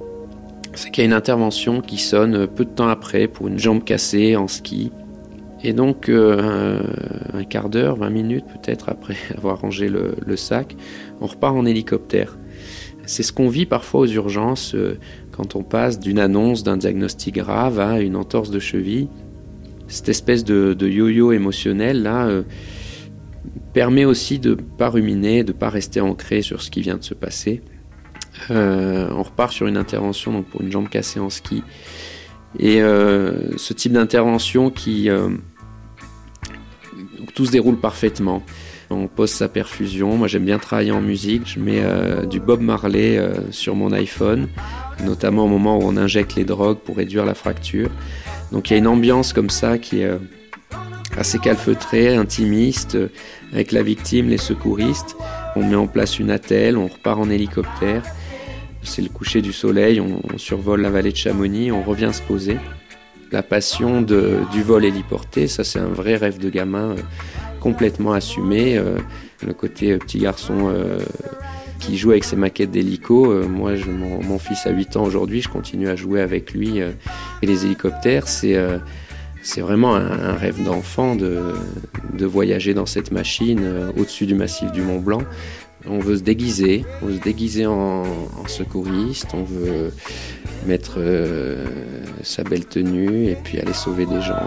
c'est 0.74 0.90
qu'il 0.90 1.02
y 1.02 1.06
a 1.06 1.08
une 1.08 1.14
intervention 1.14 1.80
qui 1.80 1.96
sonne 1.96 2.46
peu 2.46 2.64
de 2.66 2.70
temps 2.70 2.88
après 2.88 3.26
pour 3.26 3.48
une 3.48 3.58
jambe 3.58 3.82
cassée 3.82 4.36
en 4.36 4.46
ski. 4.46 4.92
Et 5.64 5.72
donc 5.72 6.08
euh, 6.08 6.82
un, 7.32 7.44
quart 7.44 7.70
d'heure, 7.70 7.96
20 7.96 8.10
minutes 8.10 8.44
peut-être 8.46 8.90
après 8.90 9.16
avoir 9.36 9.60
rangé 9.60 9.88
le, 9.88 10.36
sac, 10.36 10.76
on 11.20 11.26
repart 11.26 11.56
en 11.56 11.64
hélicoptère. 11.64 12.36
C'est 13.06 13.22
ce 13.22 13.32
qu'on 13.32 13.48
vit 13.48 13.66
parfois 13.66 14.00
aux 14.00 14.06
urgences 14.06 14.76
quand 15.32 15.56
on 15.56 15.62
passe 15.62 15.98
d'une 15.98 16.18
annonce 16.18 16.62
d'un 16.62 16.76
diagnostic 16.76 17.36
grave 17.36 17.80
à 17.80 18.00
une 18.00 18.16
entorse 18.16 18.50
de 18.50 18.58
cheville 18.58 19.08
cette 19.88 20.08
espèce 20.08 20.44
de, 20.44 20.76
yo-yo 20.80 21.32
émotionnel 21.32 22.06
euh, 22.06 22.42
permet 23.72 24.04
aussi 24.04 24.38
de 24.38 24.54
pas 24.54 24.88
ruminer, 24.88 25.44
de 25.44 25.52
pas 25.52 25.70
rester 25.70 26.00
ancré 26.00 26.42
sur 26.42 26.62
ce 26.62 26.70
qui 26.70 26.80
vient 26.80 26.96
de 26.96 27.04
se 27.04 27.14
passer. 27.14 27.62
Euh, 28.50 29.08
on 29.12 29.22
repart 29.22 29.52
sur 29.52 29.66
une 29.66 29.76
intervention 29.76 30.42
pour 30.42 30.60
une 30.60 30.70
jambe 30.70 30.88
cassée 30.88 31.20
en 31.20 31.30
ski 31.30 31.62
et 32.58 32.82
euh, 32.82 33.56
ce 33.56 33.72
type 33.72 33.92
d'intervention 33.92 34.70
qui 34.70 35.08
tout 37.34 37.46
se 37.46 37.52
déroule 37.52 37.78
parfaitement. 37.78 38.42
On 38.90 39.08
pose 39.08 39.30
sa 39.30 39.48
perfusion. 39.48 40.16
Moi, 40.16 40.28
j'aime 40.28 40.44
bien 40.44 40.58
travailler 40.58 40.92
en 40.92 41.00
musique. 41.00 41.42
Je 41.46 41.58
mets 41.58 41.82
du 42.26 42.38
Bob 42.40 42.60
Marley 42.60 43.20
sur 43.50 43.74
mon 43.74 43.92
iPhone, 43.92 44.48
notamment 45.04 45.44
au 45.44 45.48
moment 45.48 45.78
où 45.78 45.82
on 45.82 45.96
injecte 45.96 46.36
les 46.36 46.44
drogues 46.44 46.78
pour 46.78 46.96
réduire 46.96 47.24
la 47.24 47.34
fracture. 47.34 47.90
Donc 48.52 48.70
il 48.70 48.74
y 48.74 48.76
a 48.76 48.78
une 48.78 48.86
ambiance 48.86 49.32
comme 49.32 49.50
ça 49.50 49.78
qui 49.78 50.00
est 50.00 50.06
euh, 50.06 50.18
assez 51.16 51.38
calfeutrée, 51.38 52.14
intimiste, 52.14 52.94
euh, 52.94 53.08
avec 53.52 53.72
la 53.72 53.82
victime, 53.82 54.28
les 54.28 54.38
secouristes. 54.38 55.16
On 55.56 55.66
met 55.66 55.76
en 55.76 55.86
place 55.86 56.18
une 56.18 56.30
attelle, 56.30 56.76
on 56.76 56.86
repart 56.86 57.18
en 57.18 57.30
hélicoptère. 57.30 58.02
C'est 58.82 59.02
le 59.02 59.08
coucher 59.08 59.42
du 59.42 59.52
soleil, 59.52 60.00
on, 60.00 60.38
survole 60.38 60.80
la 60.82 60.90
vallée 60.90 61.10
de 61.10 61.16
Chamonix, 61.16 61.72
on 61.72 61.82
revient 61.82 62.10
se 62.12 62.22
poser. 62.22 62.58
La 63.32 63.42
passion 63.42 64.02
du 64.02 64.62
vol 64.62 64.84
héliporté, 64.84 65.48
ça 65.48 65.64
c'est 65.64 65.80
un 65.80 65.88
vrai 65.88 66.14
rêve 66.14 66.38
de 66.38 66.48
gamin 66.48 66.90
euh, 66.90 66.96
complètement 67.66 68.12
assumé. 68.12 68.80
le 69.46 69.52
côté 69.52 69.98
petit 69.98 70.18
garçon 70.18 70.72
qui 71.78 71.96
joue 71.96 72.10
avec 72.10 72.24
ses 72.24 72.36
maquettes 72.36 72.70
d'hélico. 72.70 73.30
Euh, 73.30 73.46
moi, 73.46 73.72
mon, 73.86 74.38
fils 74.38 74.66
a 74.66 74.70
8 74.70 74.96
ans 74.96 75.04
aujourd'hui, 75.04 75.42
je 75.42 75.48
continue 75.48 75.88
à 75.88 75.96
jouer 75.96 76.20
avec 76.20 76.52
lui. 76.52 76.80
Euh, 76.80 76.92
et 77.42 77.46
les 77.46 77.64
hélicoptères, 77.64 78.28
c'est 78.28 78.56
euh, 78.56 78.78
vraiment 79.58 79.94
un, 79.94 80.32
rêve 80.34 80.62
d'enfant 80.64 81.16
de, 81.16 81.40
de, 82.12 82.26
voyager 82.26 82.74
dans 82.74 82.86
cette 82.86 83.12
machine 83.12 83.90
au-dessus 83.96 84.26
du 84.26 84.34
massif 84.34 84.72
du 84.72 84.82
Mont 84.82 84.98
Blanc. 84.98 85.22
On 85.88 86.00
veut 86.00 86.16
se 86.16 86.22
déguiser, 86.22 86.84
on 87.00 87.06
veut 87.06 87.16
se 87.16 87.22
déguiser 87.22 87.66
en, 87.66 88.02
secouriste, 88.48 89.28
on 89.34 89.44
veut 89.44 89.92
mettre 90.66 90.98
sa 92.22 92.42
belle 92.42 92.64
tenue 92.64 93.26
et 93.28 93.36
puis 93.36 93.60
aller 93.60 93.72
sauver 93.72 94.04
des 94.04 94.20
gens. 94.20 94.46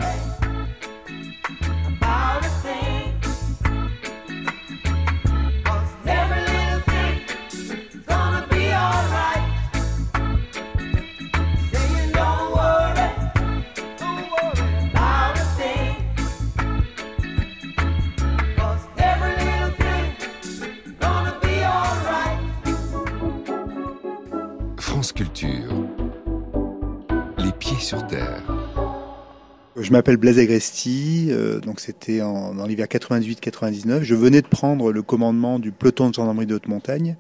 Je 29.90 29.94
m'appelle 29.94 30.18
Blaise 30.18 30.38
Agresti, 30.38 31.30
euh, 31.32 31.60
donc 31.62 31.80
c'était 31.80 32.22
en, 32.22 32.54
dans 32.54 32.68
l'hiver 32.68 32.86
98-99. 32.86 34.04
Je 34.04 34.14
venais 34.14 34.44
de 34.44 34.48
prendre 34.48 34.92
le 34.92 35.02
commandement 35.02 35.58
du 35.58 35.72
peloton 35.72 36.10
de 36.10 36.14
gendarmerie 36.14 36.46
de 36.46 36.54
haute 36.54 36.68
montagne, 36.68 37.16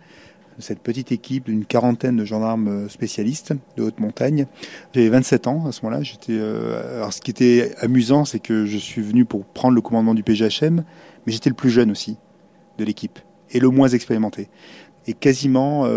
cette 0.59 0.77
petite 0.77 1.11
équipe 1.11 1.45
d'une 1.45 1.65
quarantaine 1.65 2.15
de 2.15 2.25
gendarmes 2.25 2.67
euh, 2.67 2.87
spécialistes 2.87 3.55
de 3.75 3.81
haute 3.81 3.99
montagne. 3.99 4.45
J'avais 4.93 5.09
27 5.09 5.47
ans 5.47 5.65
à 5.65 5.71
ce 5.71 5.83
moment-là. 5.83 6.03
Euh, 6.29 6.97
alors 6.97 7.11
ce 7.11 7.21
qui 7.21 7.31
était 7.31 7.73
amusant, 7.79 8.23
c'est 8.23 8.37
que 8.37 8.67
je 8.67 8.77
suis 8.77 9.01
venu 9.01 9.25
pour 9.25 9.45
prendre 9.45 9.73
le 9.73 9.81
commandement 9.81 10.13
du 10.13 10.21
PGHM, 10.21 10.83
mais 11.25 11.33
j'étais 11.33 11.49
le 11.49 11.55
plus 11.55 11.71
jeune 11.71 11.89
aussi 11.89 12.17
de 12.77 12.85
l'équipe 12.85 13.17
et 13.49 13.59
le 13.59 13.69
moins 13.69 13.87
expérimenté. 13.87 14.47
Et 15.07 15.15
quasiment 15.15 15.87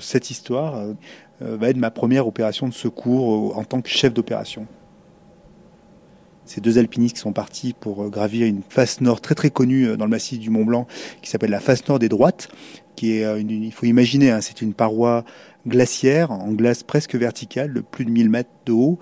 cette 0.00 0.30
histoire 0.30 0.86
va 1.40 1.68
être 1.68 1.76
ma 1.76 1.90
première 1.90 2.26
opération 2.26 2.66
de 2.66 2.72
secours 2.72 3.58
en 3.58 3.64
tant 3.64 3.82
que 3.82 3.90
chef 3.90 4.14
d'opération 4.14 4.66
ces 6.44 6.60
deux 6.60 6.78
alpinistes 6.78 7.18
sont 7.18 7.32
partis 7.32 7.74
pour 7.78 8.02
euh, 8.02 8.08
gravir 8.08 8.46
une 8.46 8.62
face 8.68 9.00
nord 9.00 9.20
très 9.20 9.34
très 9.34 9.50
connue 9.50 9.86
euh, 9.86 9.96
dans 9.96 10.04
le 10.04 10.10
massif 10.10 10.38
du 10.38 10.50
Mont 10.50 10.64
Blanc, 10.64 10.86
qui 11.22 11.30
s'appelle 11.30 11.50
la 11.50 11.60
face 11.60 11.86
nord 11.88 11.98
des 11.98 12.08
droites, 12.08 12.48
qui 12.96 13.16
est, 13.16 13.24
euh, 13.24 13.40
il 13.40 13.72
faut 13.72 13.86
imaginer, 13.86 14.30
hein, 14.30 14.40
c'est 14.40 14.60
une 14.62 14.74
paroi 14.74 15.24
glaciaire 15.66 16.32
en 16.32 16.50
glace 16.52 16.82
presque 16.82 17.14
verticale 17.14 17.72
de 17.72 17.80
plus 17.80 18.04
de 18.04 18.10
1000 18.10 18.28
mètres 18.28 18.50
de 18.66 18.72
haut. 18.72 18.98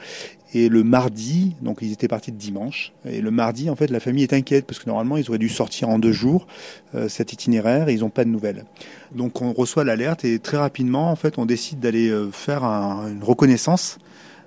Et 0.53 0.69
le 0.69 0.83
mardi, 0.83 1.55
donc 1.63 1.79
ils 1.81 1.93
étaient 1.93 2.09
partis 2.09 2.33
de 2.33 2.37
dimanche, 2.37 2.93
et 3.05 3.21
le 3.21 3.31
mardi, 3.31 3.71
en 3.71 3.77
fait, 3.77 3.89
la 3.89 4.01
famille 4.01 4.25
est 4.25 4.33
inquiète 4.33 4.67
parce 4.67 4.81
que 4.81 4.89
normalement 4.89 5.17
ils 5.17 5.29
auraient 5.29 5.39
dû 5.39 5.49
sortir 5.49 5.89
en 5.89 6.01
deux 6.01 6.11
jours 6.11 6.49
cet 7.07 7.33
itinéraire 7.33 7.89
et 7.89 7.95
ils 7.95 8.01
n'ont 8.01 8.11
pas 8.11 8.25
de 8.25 8.31
nouvelles. 8.31 8.65
Donc 9.15 9.43
on 9.43 9.53
reçoit 9.53 9.85
l'alerte 9.85 10.25
et 10.25 10.41
très 10.41 10.57
rapidement, 10.57 11.13
en 11.13 11.15
fait, 11.15 11.39
on 11.39 11.47
décide 11.47 11.79
d'aller 11.79 12.13
faire 12.33 12.65
une 12.65 13.23
reconnaissance 13.23 14.01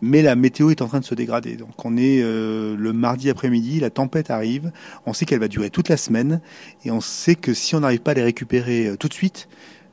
mais 0.03 0.21
la 0.21 0.35
météo 0.35 0.69
est 0.69 0.81
en 0.81 0.87
train 0.87 0.99
de 0.99 1.05
se 1.05 1.15
dégrader. 1.15 1.55
Donc 1.55 1.85
on 1.85 1.95
est 1.95 2.21
euh, 2.21 2.75
le 2.77 2.91
mardi 2.91 3.29
après-midi, 3.29 3.79
la 3.79 3.89
tempête 3.89 4.29
arrive, 4.29 4.71
on 5.05 5.13
sait 5.13 5.25
qu'elle 5.25 5.39
va 5.39 5.47
durer 5.47 5.69
toute 5.69 5.87
la 5.87 5.95
semaine, 5.95 6.41
et 6.83 6.91
on 6.91 6.99
sait 6.99 7.35
que 7.35 7.53
si 7.53 7.73
on 7.73 7.79
n'arrive 7.79 8.01
pas 8.01 8.11
à 8.11 8.15
les 8.15 8.23
récupérer 8.23 8.87
euh, 8.87 8.97
tout 8.97 9.07
de 9.07 9.13
suite, 9.13 9.47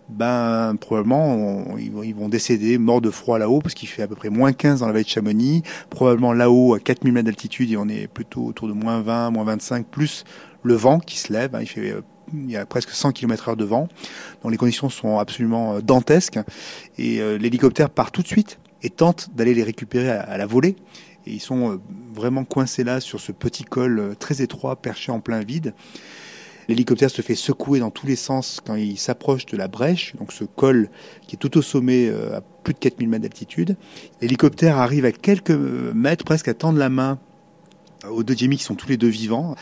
ben 0.09 0.75
probablement 0.81 1.77
ils, 1.79 2.15
vont 2.15 2.29
décéder 2.29 2.79
morts 2.79 3.01
de 3.01 3.11
froid 3.11 3.39
là-haut 3.39 3.61
parce 3.61 3.75
qu'il 3.75 3.89
fait 3.89 4.03
à 4.03 4.09
peu 4.09 4.17
près 4.17 4.31
moins 4.31 4.53
15 4.53 4.81
dans 4.81 4.87
la 4.87 4.93
vallée 4.93 5.05
de 5.05 5.09
Chamonix, 5.09 5.63
probablement 5.89 6.33
là-haut 6.33 6.75
à 6.75 6.81
4000 6.81 7.13
mètres 7.13 7.27
d'altitude 7.27 7.71
et 7.71 7.77
on 7.77 7.89
est 7.89 8.09
plutôt 8.09 8.47
autour 8.47 8.67
de 8.67 8.73
moins 8.73 9.03
20, 9.03 9.31
moins 9.31 9.45
25 9.45 9.87
plus 9.87 10.25
le 10.65 10.75
vent 10.75 10.99
qui 10.99 11.17
se 11.17 11.33
lève, 11.33 11.55
hein, 11.55 11.61
il 11.63 11.83
euh, 11.85 12.01
il 12.33 12.51
y 12.51 12.57
a 12.57 12.67
presque 12.67 12.91
100 12.91 13.13
km 13.13 13.49
heure 13.49 13.57
de 13.57 13.65
vent, 13.65 13.89
donc 14.43 14.51
les 14.51 14.59
conditions 14.59 14.89
sont 14.89 15.19
absolument 15.19 15.81
dantesques. 15.81 16.39
Et 16.97 17.21
l'hélicoptère 17.39 17.91
part 17.91 18.13
tout 18.13 18.23
de 18.23 18.29
suite 18.29 18.61
et 18.83 18.91
tente 18.91 19.31
d'aller 19.35 19.55
les 19.55 19.63
récupérer 19.63 20.11
à, 20.11 20.37
la 20.37 20.47
volée. 20.47 20.77
Et 21.27 21.33
ils 21.33 21.41
sont 21.41 21.81
vraiment 22.15 22.45
coincés 22.45 22.85
là 22.85 23.01
sur 23.01 23.21
ce 23.21 23.33
petit 23.33 23.65
col 23.65 24.15
très 24.19 24.43
étroit 24.43 24.77
perché 24.77 25.13
en 25.13 25.21
plein 25.21 25.41
vide. 25.41 25.75
L'hélicoptère 26.69 27.11
se 27.11 27.21
fait 27.21 27.35
secouer 27.35 27.81
dans 27.81 27.91
tous 27.91 28.07
les 28.07 28.17
sens 28.17 28.61
quand 28.65 28.77
il 28.77 28.97
s'approche 28.97 29.45
de 29.47 29.57
la 29.57 29.67
brèche, 29.67 30.15
donc 30.17 30.33
ce 30.33 30.45
col 30.45 30.89
qui 31.27 31.35
est 31.35 31.39
tout 31.39 31.59
au 31.59 31.63
sommet 31.63 32.09
à 32.09 32.41
plus 32.41 32.75
de 32.75 32.79
4000 32.79 33.09
mètres 33.09 33.23
d'altitude. 33.23 33.77
L'hélicoptère 34.21 34.79
arrive 34.79 35.05
à 35.05 35.13
quelques 35.13 35.51
mètres, 35.51 36.25
presque 36.25 36.49
à 36.49 36.55
tendre 36.55 36.79
la 36.79 36.89
main 36.89 37.19
aux 38.09 38.23
deux 38.23 38.37
Jamie 38.37 38.57
qui 38.57 38.65
sont 38.65 38.77
tous 38.77 38.89
les 38.89 38.97
deux 38.97 39.09
vivants. 39.09 39.57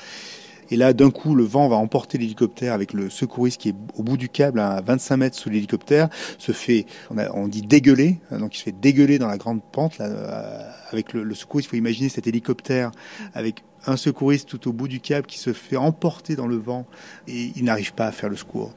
Et 0.71 0.77
là, 0.77 0.93
d'un 0.93 1.11
coup, 1.11 1.35
le 1.35 1.45
vent 1.45 1.69
va 1.69 1.77
emporter 1.77 2.19
l'hélicoptère 2.19 2.73
avec 2.73 2.93
le 2.93 3.11
secouriste 3.11 3.61
qui 3.61 3.71
est 3.71 3.75
au 3.97 4.03
bout 4.03 4.17
du 4.17 4.29
câble 4.29 4.61
à 4.61 4.81
25 4.81 5.17
mètres 5.17 5.37
sous 5.37 5.49
l'hélicoptère, 5.49 6.09
se 6.39 6.53
fait, 6.53 6.87
on, 7.11 7.49
dit 7.49 7.63
dégueuler, 7.63 8.19
hein, 8.31 8.39
donc 8.39 8.55
il 8.55 8.59
se 8.59 8.65
fait 8.65 8.79
dégueuler 8.79 9.19
dans 9.19 9.29
la 9.29 9.39
grande 9.39 9.63
pente. 9.63 10.01
Euh, 10.01 10.63
avec 10.91 11.13
le, 11.13 11.23
le 11.23 11.35
secouriste, 11.35 11.69
il 11.69 11.71
faut 11.71 11.77
imaginer 11.77 12.09
cet 12.09 12.27
hélicoptère 12.27 12.91
avec 13.35 13.63
un 13.87 13.97
secouriste 13.97 14.49
tout 14.49 14.69
au 14.69 14.73
bout 14.73 14.89
du 14.89 15.01
câble 15.01 15.27
qui 15.27 15.39
se 15.39 15.53
fait 15.53 15.77
emporter 15.77 16.37
dans 16.37 16.47
le 16.47 16.57
vent 16.57 16.87
et 17.27 17.53
il 17.57 17.65
n'arrive 17.65 17.95
pas 17.95 18.07
à 18.07 18.13
faire 18.13 18.29
le 18.29 18.37
secours. 18.37 18.75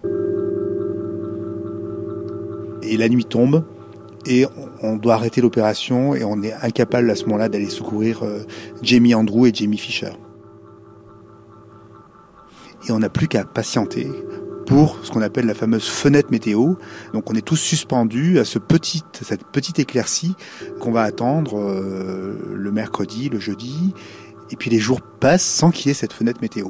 Et 2.84 2.97
la 2.97 3.10
nuit 3.10 3.25
tombe 3.25 3.65
et 4.25 4.45
on 4.82 4.97
doit 4.97 5.15
arrêter 5.15 5.41
l'opération 5.41 6.15
et 6.15 6.23
on 6.23 6.41
est 6.43 6.54
incapable 6.54 7.10
à 7.10 7.15
ce 7.15 7.25
moment-là 7.25 7.49
d'aller 7.49 7.69
secourir 7.69 8.23
euh, 8.23 8.45
Jamie 8.82 9.13
Andrew 9.13 9.47
et 9.47 9.54
Jamie 9.54 9.77
Fisher 9.77 10.12
et 12.87 12.91
on 12.91 12.99
n'a 12.99 13.09
plus 13.09 13.27
qu'à 13.27 13.45
patienter 13.45 14.07
pour 14.65 14.97
ce 15.03 15.11
qu'on 15.11 15.21
appelle 15.21 15.45
la 15.45 15.53
fameuse 15.53 15.87
fenêtre 15.87 16.29
météo. 16.31 16.75
Donc 17.13 17.29
on 17.29 17.33
est 17.33 17.45
tous 17.45 17.57
suspendus 17.57 18.39
à 18.39 18.45
ce 18.45 18.59
petit, 18.59 19.03
cette 19.13 19.43
petite 19.45 19.79
éclaircie 19.79 20.35
qu'on 20.79 20.91
va 20.91 21.01
attendre 21.01 21.59
euh, 21.59 22.37
le 22.53 22.71
mercredi, 22.71 23.29
le 23.29 23.39
jeudi, 23.39 23.93
et 24.49 24.55
puis 24.55 24.69
les 24.69 24.79
jours 24.79 25.01
passent 25.01 25.45
sans 25.45 25.71
qu'il 25.71 25.87
y 25.87 25.91
ait 25.91 25.95
cette 25.95 26.13
fenêtre 26.13 26.39
météo. 26.41 26.69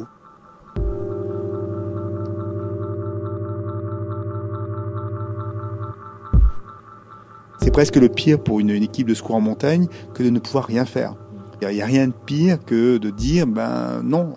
C'est 7.61 7.71
presque 7.71 7.97
le 7.97 8.09
pire 8.09 8.41
pour 8.41 8.59
une 8.59 8.71
équipe 8.71 9.07
de 9.07 9.13
secours 9.13 9.35
en 9.35 9.41
montagne 9.41 9.87
que 10.15 10.23
de 10.23 10.29
ne 10.31 10.39
pouvoir 10.39 10.65
rien 10.65 10.85
faire. 10.85 11.15
Il 11.61 11.75
n'y 11.75 11.81
a 11.81 11.85
rien 11.85 12.07
de 12.07 12.13
pire 12.25 12.63
que 12.65 12.97
de 12.97 13.09
dire, 13.11 13.45
ben 13.45 14.01
non, 14.03 14.33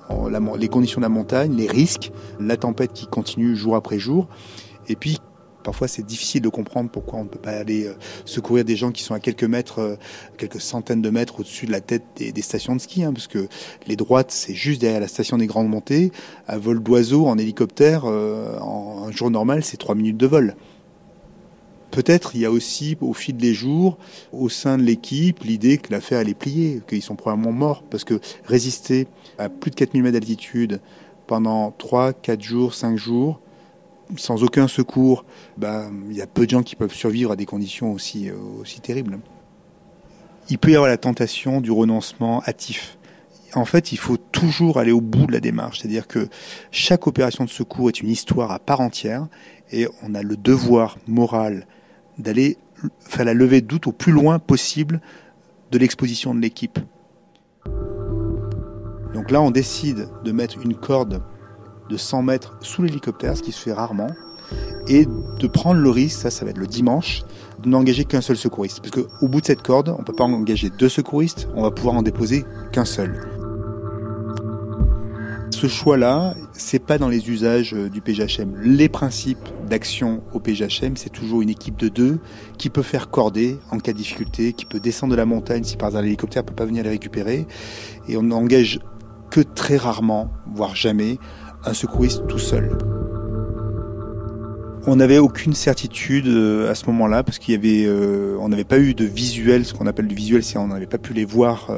les 0.59 0.69
conditions 0.69 1.01
de 1.01 1.05
la 1.05 1.09
montagne, 1.09 1.55
les 1.57 1.67
risques, 1.67 2.13
la 2.39 2.57
tempête 2.57 2.93
qui 2.93 3.07
continue 3.07 3.57
jour 3.57 3.77
après 3.77 3.99
jour, 3.99 4.29
et 4.89 4.97
puis 4.97 5.19
Parfois, 5.65 5.89
c'est 5.89 6.05
difficile 6.05 6.43
de 6.43 6.51
comprendre 6.51 6.91
pourquoi 6.91 7.19
on 7.19 7.25
ne 7.25 7.29
peut 7.29 7.39
pas 7.39 7.53
aller 7.53 7.87
euh, 7.87 7.95
secourir 8.27 8.67
des 8.67 8.77
gens 8.77 8.93
qui 8.93 9.03
sont 9.03 9.15
à 9.15 9.19
quelques 9.19 9.45
mètres, 9.45 9.79
euh, 9.79 9.97
quelques 10.37 10.61
centaines 10.61 11.01
de 11.01 11.09
mètres 11.09 11.41
au-dessus 11.41 11.65
de 11.65 11.73
la 11.73 11.81
tête 11.81 12.05
des, 12.17 12.43
stations 12.43 12.77
de 12.77 12.81
ski, 12.81 13.03
hein, 13.03 13.15
parce 13.15 13.27
que 13.27 13.49
les 13.87 13.97
droites, 13.97 14.31
c'est 14.31 14.55
juste 14.55 14.83
derrière 14.83 15.01
la 15.01 15.09
station 15.09 15.39
des 15.39 15.47
Grandes 15.47 15.69
Montées. 15.69 16.13
À 16.47 16.59
vol 16.59 16.83
d'oiseau, 16.83 17.27
en 17.27 17.39
hélicoptère, 17.39 18.03
euh, 18.05 18.59
en 18.59 19.07
un 19.09 19.11
jour 19.11 19.31
normal, 19.31 19.65
c'est 19.65 19.79
trois 19.79 19.95
minutes 19.95 20.19
de 20.19 20.27
vol. 20.27 20.55
Peut-être 21.95 22.35
il 22.35 22.41
y 22.41 22.45
a 22.45 22.51
aussi 22.51 22.97
au 23.01 23.13
fil 23.13 23.37
des 23.37 23.55
jours, 23.55 23.99
au 24.33 24.49
sein 24.49 24.79
de 24.79 24.83
l'équipe, 24.83 25.45
l'idée 25.45 25.79
que 25.79 25.93
l'affaire 25.93 26.19
elle 26.19 26.29
est 26.29 26.35
pliée, 26.35 26.83
qu'ils 26.89 27.03
sont 27.03 27.15
probablement 27.15 27.53
morts, 27.53 27.85
parce 27.89 28.03
que 28.03 28.19
résister 28.47 29.07
à 29.39 29.49
plus 29.49 29.71
de 29.71 29.77
4000 29.77 30.03
mètres 30.03 30.15
d'altitude 30.15 30.81
pendant 31.29 31.71
3, 31.71 32.13
4 32.13 32.43
jours, 32.43 32.75
5 32.75 32.97
jours, 32.97 33.41
sans 34.17 34.43
aucun 34.43 34.67
secours, 34.67 35.25
ben, 35.57 35.93
il 36.11 36.17
y 36.17 36.21
a 36.21 36.27
peu 36.27 36.47
de 36.47 36.51
gens 36.51 36.65
qui 36.65 36.75
peuvent 36.75 36.93
survivre 36.93 37.31
à 37.31 37.37
des 37.37 37.47
conditions 37.47 37.93
aussi, 37.93 38.29
euh, 38.29 38.35
aussi 38.61 38.81
terribles. 38.81 39.21
Il 40.51 40.59
peut 40.59 40.73
y 40.73 40.75
avoir 40.75 40.91
la 40.91 40.99
tentation 40.99 41.61
du 41.61 41.71
renoncement 41.71 42.43
hâtif. 42.43 42.99
En 43.55 43.67
fait, 43.67 43.93
il 43.93 43.99
faut 43.99 44.17
toujours 44.17 44.81
aller 44.81 44.91
au 44.91 45.01
bout 45.01 45.27
de 45.27 45.33
la 45.33 45.39
démarche. 45.39 45.79
C'est-à-dire 45.79 46.09
que 46.09 46.29
chaque 46.73 47.07
opération 47.07 47.45
de 47.45 47.51
secours 47.51 47.89
est 47.89 48.01
une 48.01 48.11
histoire 48.11 48.51
à 48.51 48.59
part 48.59 48.81
entière 48.81 49.29
et 49.71 49.87
on 50.03 50.17
a 50.17 50.23
le 50.23 50.37
devoir 50.37 50.99
moral 51.07 51.69
d'aller 52.19 52.59
faire 53.01 53.25
la 53.25 53.35
levée 53.35 53.61
de 53.61 53.67
doute 53.67 53.87
au 53.87 53.93
plus 53.93 54.13
loin 54.13 54.39
possible 54.39 55.01
de 55.71 55.79
l'exposition 55.79 56.35
de 56.35 56.41
l'équipe. 56.41 56.79
Donc 59.15 59.31
là, 59.31 59.41
on 59.41 59.51
décide 59.51 60.09
de 60.25 60.33
mettre 60.33 60.59
une 60.63 60.75
corde 60.75 61.23
de 61.89 61.97
100 61.97 62.23
mètres 62.23 62.57
sous 62.61 62.83
l'hélicoptère, 62.83 63.37
ce 63.37 63.43
qui 63.43 63.53
se 63.53 63.61
fait 63.61 63.73
rarement, 63.73 64.11
et 64.89 65.07
de 65.07 65.47
prendre 65.47 65.81
le 65.81 65.91
risque, 65.91 66.21
ça, 66.21 66.31
ça 66.31 66.45
va 66.45 66.51
être 66.51 66.59
le 66.59 66.67
dimanche, 66.67 67.23
de 67.63 67.69
n'engager 67.69 68.05
qu'un 68.05 68.21
seul 68.21 68.37
secouriste. 68.37 68.81
Parce 68.81 68.91
qu'au 68.91 69.29
bout 69.29 69.41
de 69.41 69.47
cette 69.47 69.63
corde, 69.63 69.89
on 69.89 70.01
ne 70.01 70.05
peut 70.05 70.13
pas 70.13 70.25
engager 70.25 70.71
deux 70.71 70.89
secouristes, 70.89 71.49
on 71.55 71.63
va 71.63 71.71
pouvoir 71.71 71.95
en 71.95 72.03
déposer 72.03 72.45
qu'un 72.73 72.85
seul 72.85 73.21
ce 75.55 75.69
choix-là, 75.69 76.35
c'est 76.57 76.79
pas 76.79 76.99
dans 76.99 77.09
les 77.09 77.31
usages 77.31 77.75
euh, 77.75 77.89
du 77.89 78.01
PGHM. 78.01 78.57
Les 78.63 78.89
principes 78.89 79.49
d'action 79.69 80.23
au 80.33 80.41
PGHM, 80.41 80.97
c'est 80.97 81.11
toujours 81.11 81.43
une 81.43 81.51
équipe 81.51 81.77
de 81.77 81.89
deux 81.89 82.19
qui 82.59 82.71
peut 82.71 82.83
faire 82.83 83.11
corder 83.11 83.59
en 83.71 83.79
cas 83.79 83.93
de 83.93 83.99
difficulté, 83.99 84.53
qui 84.53 84.65
peut 84.65 84.81
descendre 84.81 85.13
de 85.13 85.17
la 85.17 85.27
montagne 85.27 85.65
si 85.65 85.77
par 85.77 85.89
exemple 85.89 86.05
l'hélicoptère 86.05 86.45
peut 86.45 86.55
pas 86.55 86.67
venir 86.67 86.85
les 86.85 86.91
récupérer. 86.91 87.47
Et 88.09 88.17
on 88.17 88.23
n'engage 88.23 88.81
que 89.31 89.41
très 89.41 89.77
rarement, 89.77 90.31
voire 90.55 90.77
jamais, 90.77 91.19
un 91.65 91.75
secouriste 91.75 92.27
tout 92.29 92.39
seul. 92.39 92.94
On 94.87 94.97
n'avait 94.97 95.19
aucune 95.19 95.55
certitude 95.55 96.27
euh, 96.27 96.71
à 96.71 96.75
ce 96.75 96.87
moment-là 96.87 97.23
parce 97.23 97.39
qu'il 97.39 97.55
y 97.55 97.57
avait, 97.57 97.87
euh, 97.87 98.37
on 98.41 98.51
n'avait 98.51 98.65
pas 98.65 98.79
eu 98.79 98.95
de 98.95 99.05
visuel, 99.05 99.65
ce 99.65 99.73
qu'on 99.73 99.87
appelle 99.87 100.07
du 100.07 100.15
visuel, 100.15 100.45
c'est 100.45 100.59
on 100.59 100.69
n'avait 100.69 100.87
pas 100.87 100.99
pu 100.99 101.15
les 101.15 101.25
voir 101.25 101.71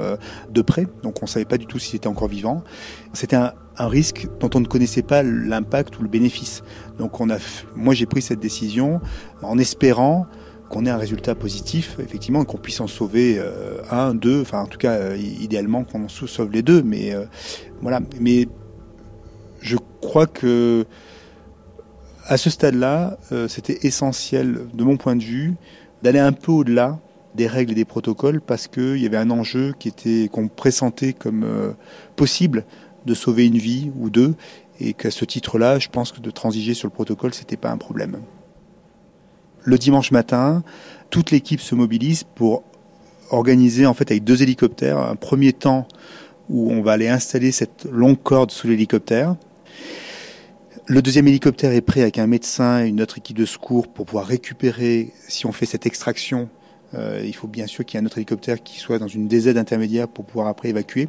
de 0.51 0.62
près, 0.62 0.87
donc 1.03 1.23
on 1.23 1.27
savait 1.27 1.45
pas 1.45 1.59
du 1.59 1.66
tout 1.66 1.79
s'ils 1.79 1.97
étaient 1.97 2.09
encore 2.09 2.29
vivants. 2.29 2.64
C'était 3.12 3.37
un, 3.37 3.53
un 3.79 3.88
risque 3.88 4.29
dont 4.40 4.51
on 4.55 4.61
ne 4.61 4.66
connaissait 4.66 5.03
pas 5.03 5.23
l'impact 5.23 5.99
ou 5.99 6.03
le 6.03 6.09
bénéfice. 6.09 6.62
Donc 6.99 7.21
on 7.21 7.31
a, 7.31 7.38
moi 7.75 7.95
j'ai 7.95 8.07
pris 8.07 8.23
cette 8.23 8.40
décision 8.40 9.01
en 9.42 9.59
espérant 9.59 10.27
qu'on 10.69 10.85
ait 10.85 10.90
un 10.90 10.97
résultat 10.97 11.35
positif, 11.35 11.97
effectivement, 12.01 12.42
et 12.42 12.45
qu'on 12.45 12.59
puisse 12.59 12.81
en 12.81 12.87
sauver 12.87 13.37
euh, 13.38 13.79
un, 13.90 14.14
deux, 14.14 14.40
enfin 14.40 14.62
en 14.62 14.66
tout 14.66 14.79
cas 14.79 14.92
euh, 14.92 15.16
idéalement 15.16 15.85
qu'on 15.85 16.09
sauve 16.09 16.51
les 16.51 16.62
deux, 16.62 16.83
mais 16.83 17.14
euh, 17.14 17.25
voilà. 17.83 18.01
Mais 18.21 18.49
je 19.61 19.77
crois 20.01 20.27
que 20.27 20.85
à 22.27 22.37
ce 22.37 22.51
stade-là, 22.51 23.19
c'était 23.49 23.79
essentiel, 23.87 24.67
de 24.75 24.85
mon 24.85 24.97
point 24.97 25.17
de 25.17 25.23
vue, 25.23 25.55
d'aller 26.03 26.19
un 26.19 26.33
peu 26.33 26.53
au-delà 26.53 26.99
des 27.35 27.47
règles 27.47 27.73
et 27.73 27.75
des 27.75 27.85
protocoles 27.85 28.41
parce 28.41 28.67
qu'il 28.67 28.97
y 28.97 29.07
avait 29.07 29.17
un 29.17 29.31
enjeu 29.31 29.75
qui 29.79 29.89
était 29.89 30.29
qu'on 30.31 30.49
pressentait 30.49 31.12
comme 31.12 31.75
possible 32.17 32.65
de 33.05 33.15
sauver 33.15 33.47
une 33.47 33.59
vie 33.59 33.91
ou 33.99 34.11
deux, 34.11 34.35
et 34.81 34.93
qu'à 34.93 35.11
ce 35.11 35.25
titre-là, 35.25 35.79
je 35.79 35.89
pense 35.89 36.12
que 36.12 36.21
de 36.21 36.31
transiger 36.31 36.75
sur 36.75 36.89
le 36.89 36.93
protocole, 36.93 37.33
c'était 37.33 37.57
pas 37.57 37.71
un 37.71 37.79
problème. 37.79 38.19
Le 39.62 39.79
dimanche 39.79 40.11
matin, 40.11 40.62
toute 41.11 41.31
l'équipe 41.31 41.61
se 41.61 41.75
mobilise 41.75 42.25
pour 42.25 42.65
organiser 43.31 43.87
en 43.87 43.95
fait 43.95 44.11
avec 44.11 44.25
deux 44.25 44.43
hélicoptères 44.43 44.99
un 44.99 45.17
premier 45.17 45.53
temps 45.53 45.89
où 46.49 46.71
on 46.71 46.83
va 46.83 46.93
aller 46.93 47.09
installer 47.09 47.51
cette 47.53 47.87
longue 47.91 48.23
corde 48.23 48.51
sous 48.51 48.69
l'hélicoptère. 48.69 49.37
Le 50.88 51.03
deuxième 51.03 51.27
hélicoptère 51.27 51.72
est 51.72 51.81
prêt 51.81 52.03
avec 52.03 52.18
un 52.18 52.27
médecin 52.27 52.85
et 52.85 52.88
une 52.88 53.03
autre 53.03 53.18
équipe 53.18 53.37
de 53.37 53.44
secours 53.44 53.88
pour 53.88 54.07
pouvoir 54.07 54.27
récupérer, 54.27 55.12
si 55.27 55.44
on 55.44 55.53
fait 55.53 55.66
cette 55.66 55.85
extraction, 55.85 56.49
euh, 56.94 57.22
il 57.25 57.35
faut 57.35 57.49
bien 57.49 57.66
sûr 57.66 57.85
qu'il 57.85 57.99
y 57.99 58.01
ait 58.01 58.05
un 58.05 58.07
autre 58.07 58.18
hélicoptère 58.18 58.62
qui 58.62 58.79
soit 58.79 58.99
dans 58.99 59.09
une 59.09 59.27
DZ 59.27 59.57
intermédiaire 59.57 60.07
pour 60.07 60.25
pouvoir 60.25 60.46
après 60.46 60.68
évacuer. 60.68 61.09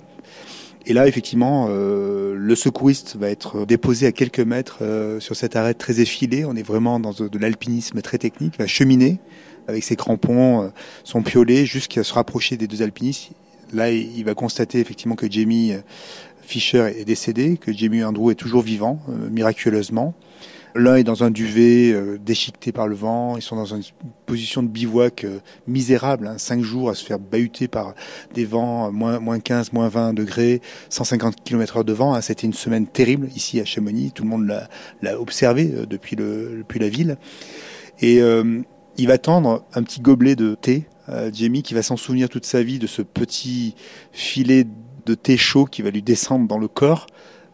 Et 0.89 0.93
là, 0.93 1.05
effectivement, 1.05 1.67
euh, 1.69 2.33
le 2.33 2.55
secouriste 2.55 3.17
va 3.17 3.29
être 3.29 3.65
déposé 3.65 4.07
à 4.07 4.13
quelques 4.13 4.39
mètres 4.39 4.77
euh, 4.81 5.19
sur 5.19 5.35
cette 5.35 5.57
arête 5.57 5.77
très 5.77 5.99
effilée. 5.99 6.45
On 6.45 6.55
est 6.55 6.63
vraiment 6.63 6.97
dans 6.97 7.11
de, 7.11 7.37
l'alpinisme 7.37 8.01
très 8.01 8.17
technique. 8.17 8.53
Il 8.55 8.59
va 8.59 8.67
cheminer 8.67 9.19
avec 9.67 9.83
ses 9.83 9.97
crampons, 9.97 10.61
euh, 10.63 10.67
son 11.03 11.23
piolet, 11.23 11.65
jusqu'à 11.65 12.05
se 12.05 12.13
rapprocher 12.13 12.55
des 12.55 12.67
deux 12.67 12.83
alpinistes. 12.83 13.31
Là, 13.73 13.91
il 13.91 14.23
va 14.23 14.33
constater 14.33 14.79
effectivement 14.79 15.15
que 15.15 15.29
Jamie 15.29 15.73
Fisher 16.47 16.93
est 16.97 17.05
décédé, 17.05 17.57
que 17.57 17.73
Jamie 17.73 18.03
Andrew 18.03 18.31
est 18.31 18.35
toujours 18.35 18.61
vivant, 18.61 19.01
miraculeusement. 19.29 20.15
L'un 20.77 20.97
est 20.97 21.03
dans 21.03 21.23
un 21.23 21.31
duvet 21.31 21.91
euh, 21.91 22.19
déchiqueté 22.23 22.71
par 22.71 22.87
le 22.87 22.95
vent. 22.95 23.35
Ils 23.35 23.41
sont 23.41 23.55
dans 23.55 23.65
une 23.65 23.81
position 24.27 24.61
de 24.61 24.67
bivouac 24.67 25.23
euh, 25.23 25.39
misérable. 25.65 26.27
Hein, 26.27 26.37
cinq 26.37 26.61
jours 26.61 26.89
à 26.89 26.95
se 26.95 27.03
faire 27.03 27.17
bahuter 27.17 27.67
par 27.67 27.95
des 28.35 28.45
vents, 28.45 28.87
euh, 28.87 28.91
moins, 28.91 29.19
moins 29.19 29.39
15, 29.39 29.73
moins 29.73 29.87
20 29.87 30.13
degrés, 30.13 30.61
150 30.89 31.43
km 31.43 31.77
heure 31.77 31.83
de 31.83 31.93
vent. 31.93 32.13
Hein. 32.13 32.21
C'était 32.21 32.45
une 32.45 32.53
semaine 32.53 32.85
terrible 32.85 33.27
ici 33.35 33.59
à 33.59 33.65
Chamonix. 33.65 34.11
Tout 34.11 34.23
le 34.23 34.29
monde 34.29 34.47
l'a 35.01 35.19
observé 35.19 35.73
depuis 35.89 36.15
la 36.15 36.89
ville. 36.89 37.17
Et 38.01 38.19
il 38.97 39.07
va 39.07 39.17
tendre 39.17 39.65
un 39.73 39.81
petit 39.81 40.01
gobelet 40.01 40.35
de 40.35 40.53
thé, 40.53 40.85
Jamie, 41.33 41.63
qui 41.63 41.73
va 41.73 41.81
s'en 41.81 41.97
souvenir 41.97 42.29
toute 42.29 42.45
sa 42.45 42.61
vie 42.61 42.77
de 42.77 42.87
ce 42.87 43.01
petit 43.01 43.75
filet 44.11 44.65
de 45.07 45.15
thé 45.15 45.37
chaud 45.37 45.65
qui 45.65 45.81
va 45.81 45.89
lui 45.89 46.01
descendre 46.01 46.47
dans 46.47 46.59
le 46.59 46.67
corps 46.67 47.07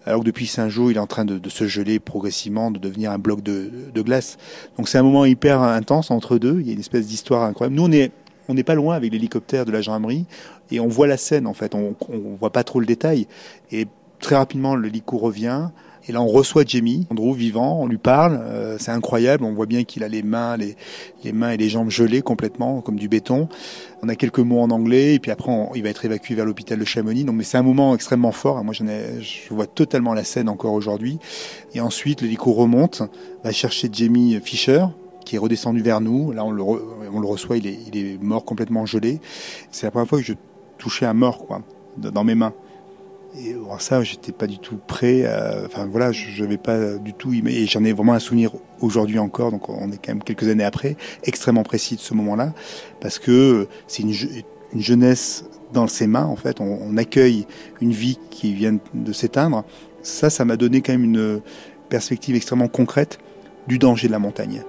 alors 0.06 0.20
que 0.20 0.26
depuis 0.26 0.48
cinq 0.48 0.70
jours, 0.70 0.92
il 0.92 0.98
est 0.98 1.00
en 1.00 1.08
train 1.08 1.26
de, 1.26 1.50
se 1.50 1.66
geler 1.66 2.00
progressivement, 2.00 2.72
de 2.72 2.80
devenir 2.80 3.12
un 3.12 3.20
bloc 3.20 3.42
de, 3.42 3.72
glace. 3.96 4.38
Donc 4.78 4.90
c'est 4.90 4.98
un 4.98 5.04
moment 5.04 5.26
hyper 5.26 5.62
intense 5.62 6.12
entre 6.12 6.38
deux. 6.38 6.60
Il 6.60 6.68
y 6.68 6.72
a 6.72 6.74
une 6.74 6.80
espèce 6.80 7.08
d'histoire 7.08 7.44
incroyable. 7.44 7.76
Nous, 7.76 7.86
on 7.86 7.92
est 7.92 8.12
on 8.50 8.56
n'est 8.56 8.64
pas 8.64 8.76
loin 8.76 8.98
avec 8.98 9.14
l'hélicoptère 9.14 9.64
de 9.64 9.72
la 9.72 9.80
gendarmerie 9.80 10.26
et 10.70 10.82
on 10.82 10.90
voit 10.90 11.08
la 11.08 11.16
scène 11.16 11.48
en 11.48 11.54
fait. 11.54 11.76
On, 11.76 11.96
on 12.10 12.36
voit 12.38 12.50
pas 12.50 12.66
trop 12.66 12.82
le 12.82 12.86
détail 12.86 13.26
et 13.72 13.88
très 14.20 14.36
rapidement 14.36 14.76
l'hélico 14.76 15.18
revient. 15.18 15.70
Et 16.08 16.12
là, 16.12 16.22
on 16.22 16.28
reçoit 16.28 16.64
Jamie, 16.66 17.08
Andrew 17.10 17.34
vivant, 17.34 17.80
on 17.82 17.88
lui 17.88 17.98
parle, 17.98 18.42
euh, 18.44 18.78
c'est 18.78 18.92
incroyable, 18.92 19.46
on 19.46 19.54
voit 19.54 19.68
bien 19.68 19.86
qu'il 19.86 20.04
a 20.04 20.10
les 20.10 20.22
mains, 20.22 20.58
les, 20.58 20.76
les, 21.24 21.32
mains 21.32 21.52
et 21.52 21.58
les 21.58 21.70
jambes 21.70 21.90
gelées 21.90 22.22
complètement, 22.22 22.82
comme 22.82 22.98
du 22.98 23.08
béton. 23.08 23.48
On 24.02 24.10
a 24.10 24.16
quelques 24.16 24.40
mots 24.40 24.60
en 24.60 24.70
anglais, 24.70 25.16
et 25.16 25.20
puis 25.20 25.32
après, 25.32 25.52
il 25.76 25.84
va 25.84 25.90
être 25.90 26.04
évacué 26.04 26.36
vers 26.36 26.46
l'hôpital 26.46 26.78
de 26.78 26.84
Chamonix. 26.84 27.24
Donc, 27.24 27.36
mais 27.36 27.46
c'est 27.46 27.58
un 27.58 27.64
moment 27.64 27.96
extrêmement 27.96 28.34
fort. 28.34 28.62
Moi, 28.66 28.74
j'en 28.74 28.88
ai, 28.88 29.22
je 29.22 29.54
vois 29.54 29.66
totalement 29.66 30.14
la 30.14 30.26
scène 30.26 30.50
encore 30.50 30.74
aujourd'hui. 30.74 31.20
Et 31.74 31.80
ensuite, 31.80 32.22
l'hélico 32.22 32.52
remonte, 32.52 33.04
va 33.46 33.52
chercher 33.54 33.90
Jamie 33.92 34.38
Fisher, 34.44 34.86
qui 35.24 35.38
est 35.38 35.40
redescendu 35.40 35.82
vers 35.82 36.02
nous. 36.02 36.34
Là, 36.34 36.44
on 36.44 36.52
le, 36.52 36.62
on 36.62 37.20
le 37.22 37.28
reçoit, 37.28 37.56
il 37.56 37.66
est, 37.66 37.80
il 37.88 37.98
est 37.98 38.22
mort 38.22 38.44
complètement 38.44 38.86
gelé. 38.86 39.22
C'est 39.72 39.88
la 39.88 39.92
première 39.92 40.10
fois 40.10 40.20
que 40.20 40.26
je 40.26 40.34
touchais 40.78 41.06
un 41.06 41.14
mort, 41.14 41.46
quoi, 41.46 41.62
dans 41.98 42.26
mes 42.26 42.36
mains. 42.36 42.54
Et 43.36 43.54
bon, 43.54 43.78
ça, 43.80 44.04
j'étais 44.04 44.32
pas 44.32 44.48
du 44.48 44.60
tout 44.60 44.78
prêt. 44.78 45.26
enfin 45.66 45.86
voilà, 45.86 46.12
je 46.12 46.44
n'avais 46.44 46.58
pas 46.58 46.96
du 46.96 47.14
tout. 47.14 47.34
Et 47.34 47.66
j'en 47.66 47.84
ai 47.84 47.92
vraiment 47.92 48.14
un 48.14 48.20
souvenir 48.20 48.52
aujourd'hui 48.80 49.20
encore. 49.20 49.52
Donc 49.52 49.70
on 49.70 49.92
est 49.92 49.98
quand 49.98 50.10
même 50.10 50.24
quelques 50.24 50.48
années 50.48 50.64
après, 50.64 50.96
extrêmement 51.24 51.64
précis 51.64 51.96
de 51.96 52.02
ce 52.02 52.14
moment-là, 52.14 52.54
parce 53.02 53.20
que 53.20 53.68
c'est 53.88 54.04
une, 54.04 54.14
une, 54.74 54.82
jeunesse 54.82 55.46
dans 55.72 55.88
ses 55.88 56.08
mains. 56.08 56.26
En 56.26 56.36
fait, 56.36 56.62
on, 56.62 56.80
on 56.82 56.98
accueille 56.98 57.48
une 57.82 57.92
vie 57.92 58.20
qui 58.30 58.54
vient 58.54 58.78
de 58.94 59.14
s'éteindre. 59.14 59.64
Ça, 60.04 60.30
ça 60.30 60.46
m'a 60.46 60.58
donné 60.58 60.82
quand 60.82 60.94
même 60.94 61.06
une 61.06 61.42
perspective 61.90 62.36
extrêmement 62.36 62.68
concrète 62.68 63.20
du 63.68 63.80
danger 63.80 64.08
de 64.08 64.12
la 64.12 64.20
montagne. 64.20 64.64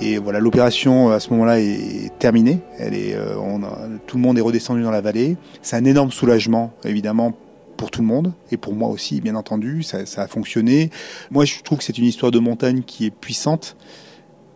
Et 0.00 0.18
voilà, 0.18 0.40
l'opération 0.40 1.10
à 1.10 1.20
ce 1.20 1.30
moment-là 1.30 1.60
est 1.60 2.12
terminée. 2.18 2.60
Elle 2.78 2.94
est, 2.94 3.14
euh, 3.14 3.36
tout 4.06 4.16
le 4.16 4.22
monde 4.22 4.36
est 4.38 4.42
redescendu 4.42 4.82
dans 4.82 4.90
la 4.90 5.00
vallée. 5.00 5.36
C'est 5.62 5.76
un 5.76 5.84
énorme 5.84 6.10
soulagement, 6.10 6.72
évidemment, 6.84 7.32
pour 7.76 7.90
tout 7.90 8.00
le 8.00 8.06
monde 8.06 8.32
et 8.50 8.56
pour 8.56 8.74
moi 8.74 8.88
aussi, 8.88 9.20
bien 9.20 9.36
entendu. 9.36 9.82
Ça, 9.82 10.04
ça 10.06 10.22
a 10.22 10.26
fonctionné. 10.26 10.90
Moi, 11.30 11.44
je 11.44 11.62
trouve 11.62 11.78
que 11.78 11.84
c'est 11.84 11.98
une 11.98 12.04
histoire 12.04 12.32
de 12.32 12.38
montagne 12.38 12.82
qui 12.82 13.06
est 13.06 13.10
puissante 13.10 13.76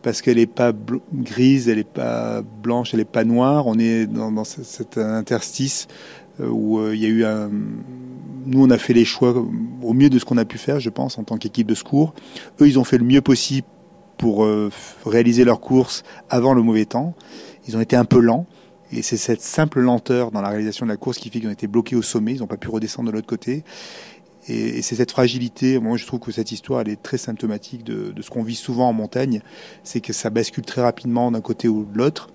parce 0.02 0.22
qu'elle 0.22 0.36
n'est 0.36 0.46
pas 0.46 0.72
grise, 1.12 1.68
elle 1.68 1.78
n'est 1.78 1.84
pas 1.84 2.42
blanche, 2.42 2.90
elle 2.92 3.00
n'est 3.00 3.04
pas 3.04 3.24
noire. 3.24 3.66
On 3.66 3.78
est 3.78 4.06
dans, 4.06 4.44
cet 4.44 4.98
interstice 4.98 5.86
euh, 6.40 6.48
où 6.48 6.78
euh, 6.78 6.94
il 6.94 7.02
y 7.02 7.06
a 7.06 7.08
eu 7.08 7.24
un. 7.24 7.50
Nous, 8.46 8.64
on 8.64 8.70
a 8.70 8.78
fait 8.78 8.94
les 8.94 9.04
choix 9.04 9.34
au 9.82 9.92
mieux 9.92 10.08
de 10.10 10.18
ce 10.18 10.24
qu'on 10.24 10.38
a 10.38 10.44
pu 10.44 10.58
faire, 10.58 10.80
je 10.80 10.90
pense, 10.90 11.18
en 11.18 11.24
tant 11.24 11.36
qu'équipe 11.36 11.66
de 11.66 11.74
secours. 11.74 12.14
Eux, 12.60 12.66
ils 12.66 12.78
ont 12.78 12.84
fait 12.84 12.98
le 12.98 13.04
mieux 13.04 13.20
possible 13.20 13.66
pour 14.18 14.44
euh, 14.44 14.70
réaliser 15.06 15.44
leur 15.44 15.60
course 15.60 16.02
avant 16.28 16.52
le 16.52 16.62
mauvais 16.62 16.84
temps. 16.84 17.14
Ils 17.66 17.76
ont 17.76 17.80
été 17.80 17.96
un 17.96 18.04
peu 18.04 18.18
lents. 18.18 18.46
Et 18.90 19.02
c'est 19.02 19.16
cette 19.16 19.42
simple 19.42 19.80
lenteur 19.80 20.30
dans 20.30 20.40
la 20.40 20.48
réalisation 20.48 20.86
de 20.86 20.90
la 20.90 20.96
course 20.96 21.18
qui 21.18 21.30
fait 21.30 21.40
qu'ils 21.40 21.48
ont 21.48 21.52
été 21.52 21.66
bloqués 21.66 21.96
au 21.96 22.02
sommet. 22.02 22.32
Ils 22.32 22.40
n'ont 22.40 22.46
pas 22.46 22.56
pu 22.56 22.68
redescendre 22.68 23.10
de 23.10 23.14
l'autre 23.14 23.26
côté. 23.26 23.62
Et, 24.48 24.80
c'est 24.82 24.96
cette 24.96 25.10
fragilité. 25.10 25.78
Moi, 25.78 25.96
je 25.96 26.06
trouve 26.06 26.20
que 26.20 26.32
cette 26.32 26.52
histoire, 26.52 26.80
elle 26.80 26.88
est 26.88 27.02
très 27.02 27.18
symptomatique 27.18 27.84
de, 27.84 28.14
ce 28.20 28.30
qu'on 28.30 28.42
vit 28.42 28.54
souvent 28.54 28.88
en 28.88 28.92
montagne. 28.92 29.42
C'est 29.84 30.00
que 30.00 30.12
ça 30.12 30.30
bascule 30.30 30.64
très 30.64 30.80
rapidement 30.80 31.30
d'un 31.30 31.42
côté 31.42 31.68
ou 31.68 31.84
de 31.84 31.98
l'autre. 31.98 32.30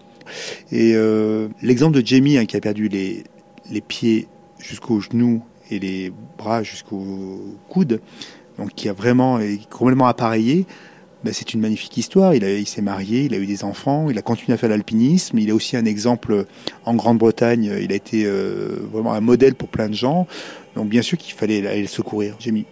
Et 0.71 0.93
euh, 0.95 1.49
l'exemple 1.61 1.99
de 1.99 2.05
Jamie, 2.05 2.37
hein, 2.37 2.45
qui 2.45 2.55
a 2.55 2.61
perdu 2.61 2.87
les, 2.87 3.23
les 3.69 3.81
pieds 3.81 4.27
jusqu'aux 4.59 5.01
genoux 5.01 5.41
et 5.71 5.79
les 5.79 6.13
bras 6.37 6.63
jusqu'aux 6.63 7.41
coudes, 7.69 7.99
donc 8.57 8.73
qui 8.75 8.89
a 8.89 8.93
vraiment 8.93 9.39
est 9.39 9.67
complètement 9.69 10.07
appareillé. 10.07 10.65
Ben, 11.23 11.33
c'est 11.33 11.53
une 11.53 11.61
magnifique 11.61 11.95
histoire. 11.97 12.35
Il, 12.35 12.67
s'est 12.67 12.81
marié, 12.81 13.23
il 13.23 13.33
a 13.33 13.37
eu 13.37 13.45
des 13.45 13.63
enfants, 13.63 14.09
il 14.09 14.17
a 14.17 14.21
continué 14.21 14.53
à 14.53 14.57
faire 14.57 14.69
l'alpinisme. 14.69 15.39
Il 15.39 15.49
a 15.51 15.55
aussi 15.55 15.77
un 15.77 15.85
exemple 15.85 16.45
en 16.85 16.95
Grande-Bretagne. 16.95 17.71
Il 17.81 17.91
a 17.91 17.95
été 17.95 18.25
euh, 18.25 18.75
vraiment 18.91 19.13
un 19.13 19.21
modèle 19.21 19.55
pour 19.55 19.69
plein 19.69 19.87
de 19.87 19.93
gens. 19.93 20.27
Donc 20.75 20.89
bien 20.89 21.01
sûr 21.01 21.17
qu'il 21.17 21.33
fallait 21.33 21.65
aller 21.65 21.81
le 21.81 21.87
secourir. 21.87 22.35
J'ai 22.39 22.51
mis. 22.51 22.65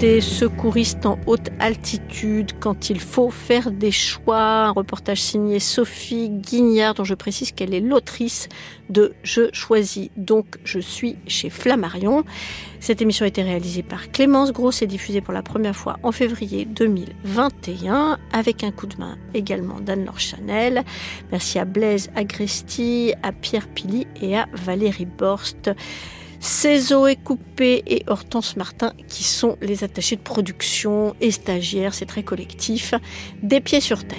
C'était 0.00 0.22
secouriste 0.22 1.04
en 1.04 1.18
haute 1.26 1.50
altitude 1.58 2.52
quand 2.58 2.88
il 2.88 2.98
faut 2.98 3.28
faire 3.28 3.70
des 3.70 3.90
choix. 3.90 4.40
Un 4.40 4.70
reportage 4.70 5.20
signé 5.20 5.60
Sophie 5.60 6.30
Guignard, 6.30 6.94
dont 6.94 7.04
je 7.04 7.12
précise 7.12 7.52
qu'elle 7.52 7.74
est 7.74 7.80
l'autrice 7.80 8.48
de 8.88 9.12
Je 9.22 9.50
choisis 9.52 10.08
donc 10.16 10.56
je 10.64 10.78
suis 10.78 11.16
chez 11.26 11.50
Flammarion. 11.50 12.24
Cette 12.80 13.02
émission 13.02 13.26
a 13.26 13.28
été 13.28 13.42
réalisée 13.42 13.82
par 13.82 14.10
Clémence 14.10 14.54
Gross 14.54 14.80
et 14.80 14.86
diffusée 14.86 15.20
pour 15.20 15.34
la 15.34 15.42
première 15.42 15.76
fois 15.76 15.98
en 16.02 16.12
février 16.12 16.64
2021 16.64 18.16
avec 18.32 18.64
un 18.64 18.70
coup 18.70 18.86
de 18.86 18.96
main 18.96 19.18
également 19.34 19.80
d'Anne-Laure 19.80 20.18
Chanel. 20.18 20.82
Merci 21.30 21.58
à 21.58 21.66
Blaise 21.66 22.08
Agresti, 22.16 23.12
à 23.22 23.32
Pierre 23.32 23.68
Pili 23.68 24.06
et 24.22 24.38
à 24.38 24.46
Valérie 24.54 25.04
Borst. 25.04 25.70
C'est 26.42 26.78
Zoé 26.78 27.16
Coupé 27.16 27.82
et 27.86 28.02
Hortense 28.06 28.56
Martin 28.56 28.94
qui 29.08 29.24
sont 29.24 29.58
les 29.60 29.84
attachés 29.84 30.16
de 30.16 30.22
production 30.22 31.14
et 31.20 31.30
stagiaires, 31.30 31.92
c'est 31.92 32.06
très 32.06 32.22
collectif, 32.22 32.94
des 33.42 33.60
pieds 33.60 33.80
sur 33.80 34.04
terre. 34.04 34.18